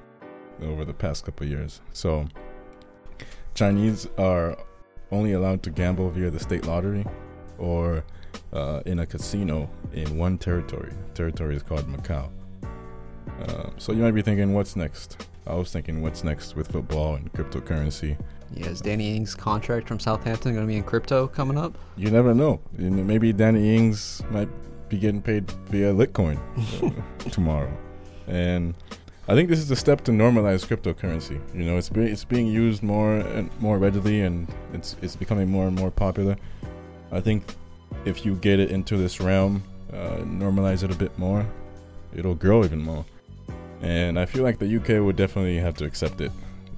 over 0.62 0.84
the 0.84 0.94
past 0.94 1.26
couple 1.26 1.48
years. 1.48 1.82
So, 1.94 2.26
Chinese 3.54 4.08
are 4.18 4.58
only 5.12 5.34
allowed 5.34 5.64
to 5.64 5.70
gamble 5.70 6.10
via 6.10 6.30
the 6.30 6.40
state 6.40 6.66
lottery 6.66 7.06
or 7.58 8.04
uh, 8.54 8.82
in 8.86 9.00
a 9.00 9.06
casino 9.06 9.70
in 9.94 10.18
one 10.18 10.38
territory. 10.38 10.92
The 11.08 11.14
territory 11.14 11.56
is 11.56 11.64
called 11.64 11.88
Macau. 11.88 12.30
Uh, 13.42 13.70
so 13.78 13.92
you 13.92 14.02
might 14.02 14.12
be 14.12 14.22
thinking, 14.22 14.54
what's 14.54 14.76
next? 14.76 15.26
I 15.48 15.56
was 15.56 15.72
thinking, 15.72 16.02
what's 16.02 16.24
next 16.24 16.56
with 16.56 16.72
football 16.72 17.16
and 17.16 17.32
cryptocurrency? 17.34 18.18
Yeah, 18.54 18.68
is 18.68 18.82
Danny 18.82 19.16
Ings' 19.16 19.36
contract 19.36 19.88
from 19.88 20.00
Southampton 20.00 20.54
going 20.54 20.66
to 20.66 20.68
be 20.68 20.78
in 20.78 20.84
crypto 20.84 21.28
coming 21.28 21.58
up? 21.58 21.78
You 21.98 22.10
never 22.10 22.34
know. 22.34 22.60
You 22.78 22.90
know 22.90 23.04
maybe 23.04 23.32
Danny 23.32 23.76
Ings 23.76 24.22
might 24.32 24.50
be 24.90 24.98
getting 24.98 25.22
paid 25.22 25.50
via 25.68 25.94
Litecoin 25.94 26.40
uh, 26.84 27.30
tomorrow, 27.30 27.72
and 28.28 28.74
I 29.28 29.36
think 29.36 29.50
this 29.50 29.60
is 29.60 29.70
a 29.70 29.76
step 29.76 30.04
to 30.06 30.12
normalize 30.12 30.66
cryptocurrency. 30.66 31.40
You 31.54 31.64
know, 31.64 31.78
it's 31.78 31.90
be, 31.90 32.02
it's 32.02 32.26
being 32.26 32.48
used 32.48 32.82
more 32.82 33.18
and 33.18 33.52
more 33.60 33.78
readily, 33.78 34.22
and 34.22 34.48
it's 34.74 34.96
it's 35.02 35.16
becoming 35.16 35.50
more 35.50 35.68
and 35.68 35.76
more 35.76 35.92
popular. 35.92 36.36
I 37.12 37.22
think 37.22 37.44
if 38.06 38.26
you 38.26 38.36
get 38.36 38.60
it 38.60 38.72
into 38.72 38.98
this 38.98 39.20
realm, 39.20 39.64
uh, 39.94 40.18
normalize 40.24 40.84
it 40.84 40.92
a 40.92 40.96
bit 40.96 41.18
more, 41.20 41.46
it'll 42.16 42.36
grow 42.36 42.64
even 42.64 42.82
more. 42.82 43.06
And 43.82 44.20
I 44.20 44.26
feel 44.26 44.44
like 44.44 44.60
the 44.60 44.76
UK 44.76 45.04
would 45.04 45.16
definitely 45.16 45.58
have 45.58 45.76
to 45.78 45.86
accept 45.86 46.22
it 46.22 46.32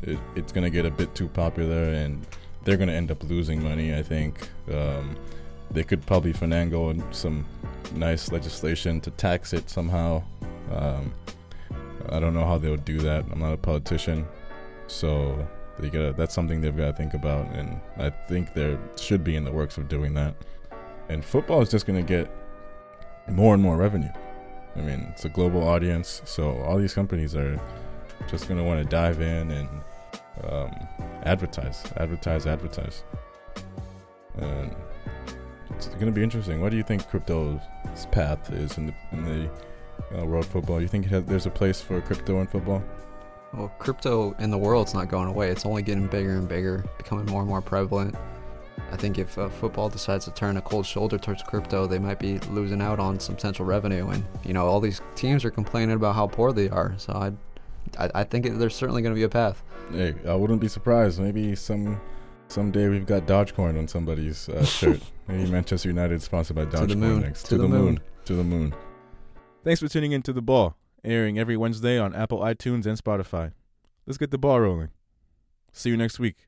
it, 0.03 0.17
it's 0.35 0.51
gonna 0.51 0.69
get 0.69 0.85
a 0.85 0.91
bit 0.91 1.13
too 1.13 1.27
popular 1.27 1.83
and 1.83 2.25
they're 2.63 2.77
going 2.77 2.89
to 2.89 2.93
end 2.93 3.11
up 3.11 3.23
losing 3.23 3.63
money. 3.63 3.95
I 3.95 4.03
think 4.03 4.49
um, 4.71 5.15
they 5.71 5.83
could 5.83 6.05
probably 6.05 6.33
finagle 6.33 7.01
some 7.13 7.45
nice 7.93 8.31
legislation 8.31 9.01
to 9.01 9.11
tax 9.11 9.53
it 9.53 9.69
somehow. 9.69 10.23
Um, 10.71 11.13
I 12.09 12.19
don't 12.19 12.33
know 12.33 12.45
how 12.45 12.57
they 12.57 12.69
would 12.69 12.85
do 12.85 12.99
that. 12.99 13.25
I'm 13.31 13.39
not 13.39 13.53
a 13.53 13.57
politician, 13.57 14.27
so 14.87 15.47
they 15.79 15.89
got 15.89 16.17
that's 16.17 16.33
something 16.33 16.61
they've 16.61 16.75
got 16.75 16.91
to 16.91 16.93
think 16.93 17.13
about, 17.13 17.47
and 17.55 17.79
I 17.97 18.09
think 18.09 18.53
there 18.53 18.77
should 18.95 19.23
be 19.23 19.35
in 19.35 19.43
the 19.43 19.51
works 19.51 19.77
of 19.77 19.87
doing 19.87 20.13
that. 20.15 20.35
And 21.09 21.23
football 21.23 21.61
is 21.61 21.69
just 21.69 21.85
going 21.85 22.03
to 22.03 22.07
get 22.07 22.31
more 23.29 23.53
and 23.53 23.61
more 23.61 23.77
revenue. 23.77 24.11
I 24.75 24.81
mean, 24.81 25.07
it's 25.11 25.25
a 25.25 25.29
global 25.29 25.67
audience, 25.67 26.21
so 26.25 26.61
all 26.61 26.77
these 26.77 26.93
companies 26.93 27.35
are 27.35 27.59
just 28.29 28.47
going 28.47 28.57
to 28.57 28.63
want 28.63 28.81
to 28.81 28.89
dive 28.89 29.21
in 29.21 29.51
and 29.51 29.69
um, 30.43 30.87
advertise, 31.23 31.83
advertise, 31.97 32.45
advertise. 32.47 33.03
And 34.37 34.73
it's 35.71 35.87
going 35.87 36.05
to 36.05 36.11
be 36.11 36.23
interesting. 36.23 36.61
What 36.61 36.71
do 36.71 36.77
you 36.77 36.83
think 36.83 37.07
crypto's 37.09 37.59
path 38.11 38.51
is 38.51 38.77
in 38.77 38.87
the 38.87 38.93
in 39.11 39.25
the 39.25 40.19
uh, 40.19 40.25
world 40.25 40.45
football? 40.45 40.81
You 40.81 40.87
think 40.87 41.05
has, 41.07 41.25
there's 41.25 41.45
a 41.45 41.51
place 41.51 41.81
for 41.81 41.99
crypto 42.01 42.39
in 42.39 42.47
football? 42.47 42.83
Well, 43.53 43.67
crypto 43.79 44.33
in 44.39 44.49
the 44.49 44.57
world's 44.57 44.93
not 44.93 45.09
going 45.09 45.27
away. 45.27 45.49
It's 45.49 45.65
only 45.65 45.81
getting 45.81 46.07
bigger 46.07 46.31
and 46.31 46.47
bigger, 46.47 46.85
becoming 46.97 47.25
more 47.25 47.41
and 47.41 47.49
more 47.49 47.61
prevalent. 47.61 48.15
I 48.91 48.97
think 48.97 49.17
if 49.17 49.37
uh, 49.37 49.47
football 49.49 49.89
decides 49.89 50.25
to 50.25 50.31
turn 50.31 50.57
a 50.57 50.61
cold 50.61 50.85
shoulder 50.85 51.17
towards 51.17 51.43
crypto, 51.43 51.87
they 51.87 51.99
might 51.99 52.19
be 52.19 52.39
losing 52.49 52.81
out 52.81 52.99
on 52.99 53.19
some 53.19 53.35
potential 53.35 53.65
revenue. 53.65 54.09
And 54.09 54.25
you 54.45 54.53
know, 54.53 54.65
all 54.67 54.79
these 54.81 55.01
teams 55.15 55.45
are 55.45 55.51
complaining 55.51 55.95
about 55.95 56.15
how 56.15 56.27
poor 56.27 56.51
they 56.51 56.69
are. 56.69 56.93
So 56.97 57.13
I, 57.13 57.31
I, 58.03 58.11
I 58.15 58.23
think 58.25 58.45
it, 58.45 58.59
there's 58.59 58.75
certainly 58.75 59.01
going 59.01 59.13
to 59.13 59.19
be 59.19 59.23
a 59.23 59.29
path. 59.29 59.63
Hey, 59.91 60.13
I 60.27 60.35
wouldn't 60.35 60.59
be 60.61 60.67
surprised. 60.67 61.19
Maybe 61.21 61.55
some 61.55 61.99
someday 62.49 62.89
we've 62.89 63.05
got 63.05 63.25
Dogecoin 63.27 63.77
on 63.77 63.87
somebody's 63.87 64.49
uh, 64.49 64.63
shirt. 64.77 64.99
Maybe 65.27 65.49
Manchester 65.49 65.87
United 65.87 66.21
sponsored 66.21 66.57
by 66.57 66.65
Dogecoin 66.65 66.87
the 66.89 66.95
moon. 66.97 67.21
next. 67.21 67.43
To 67.43 67.49
To, 67.49 67.55
the 67.57 67.61
the, 67.63 67.67
moon. 67.69 67.85
moon. 67.85 67.99
To 68.25 68.33
the 68.35 68.43
moon. 68.43 68.75
Thanks 69.63 69.79
for 69.79 69.87
tuning 69.87 70.11
in 70.11 70.21
to 70.23 70.33
the 70.33 70.41
ball, 70.41 70.75
airing 71.03 71.39
every 71.39 71.55
Wednesday 71.55 71.97
on 71.97 72.13
Apple 72.13 72.39
iTunes 72.39 72.85
and 72.85 72.97
Spotify. 73.01 73.53
Let's 74.05 74.17
get 74.17 74.31
the 74.31 74.37
ball 74.37 74.59
rolling. 74.59 74.89
See 75.71 75.89
you 75.91 75.97
next 75.97 76.19
week. 76.19 76.47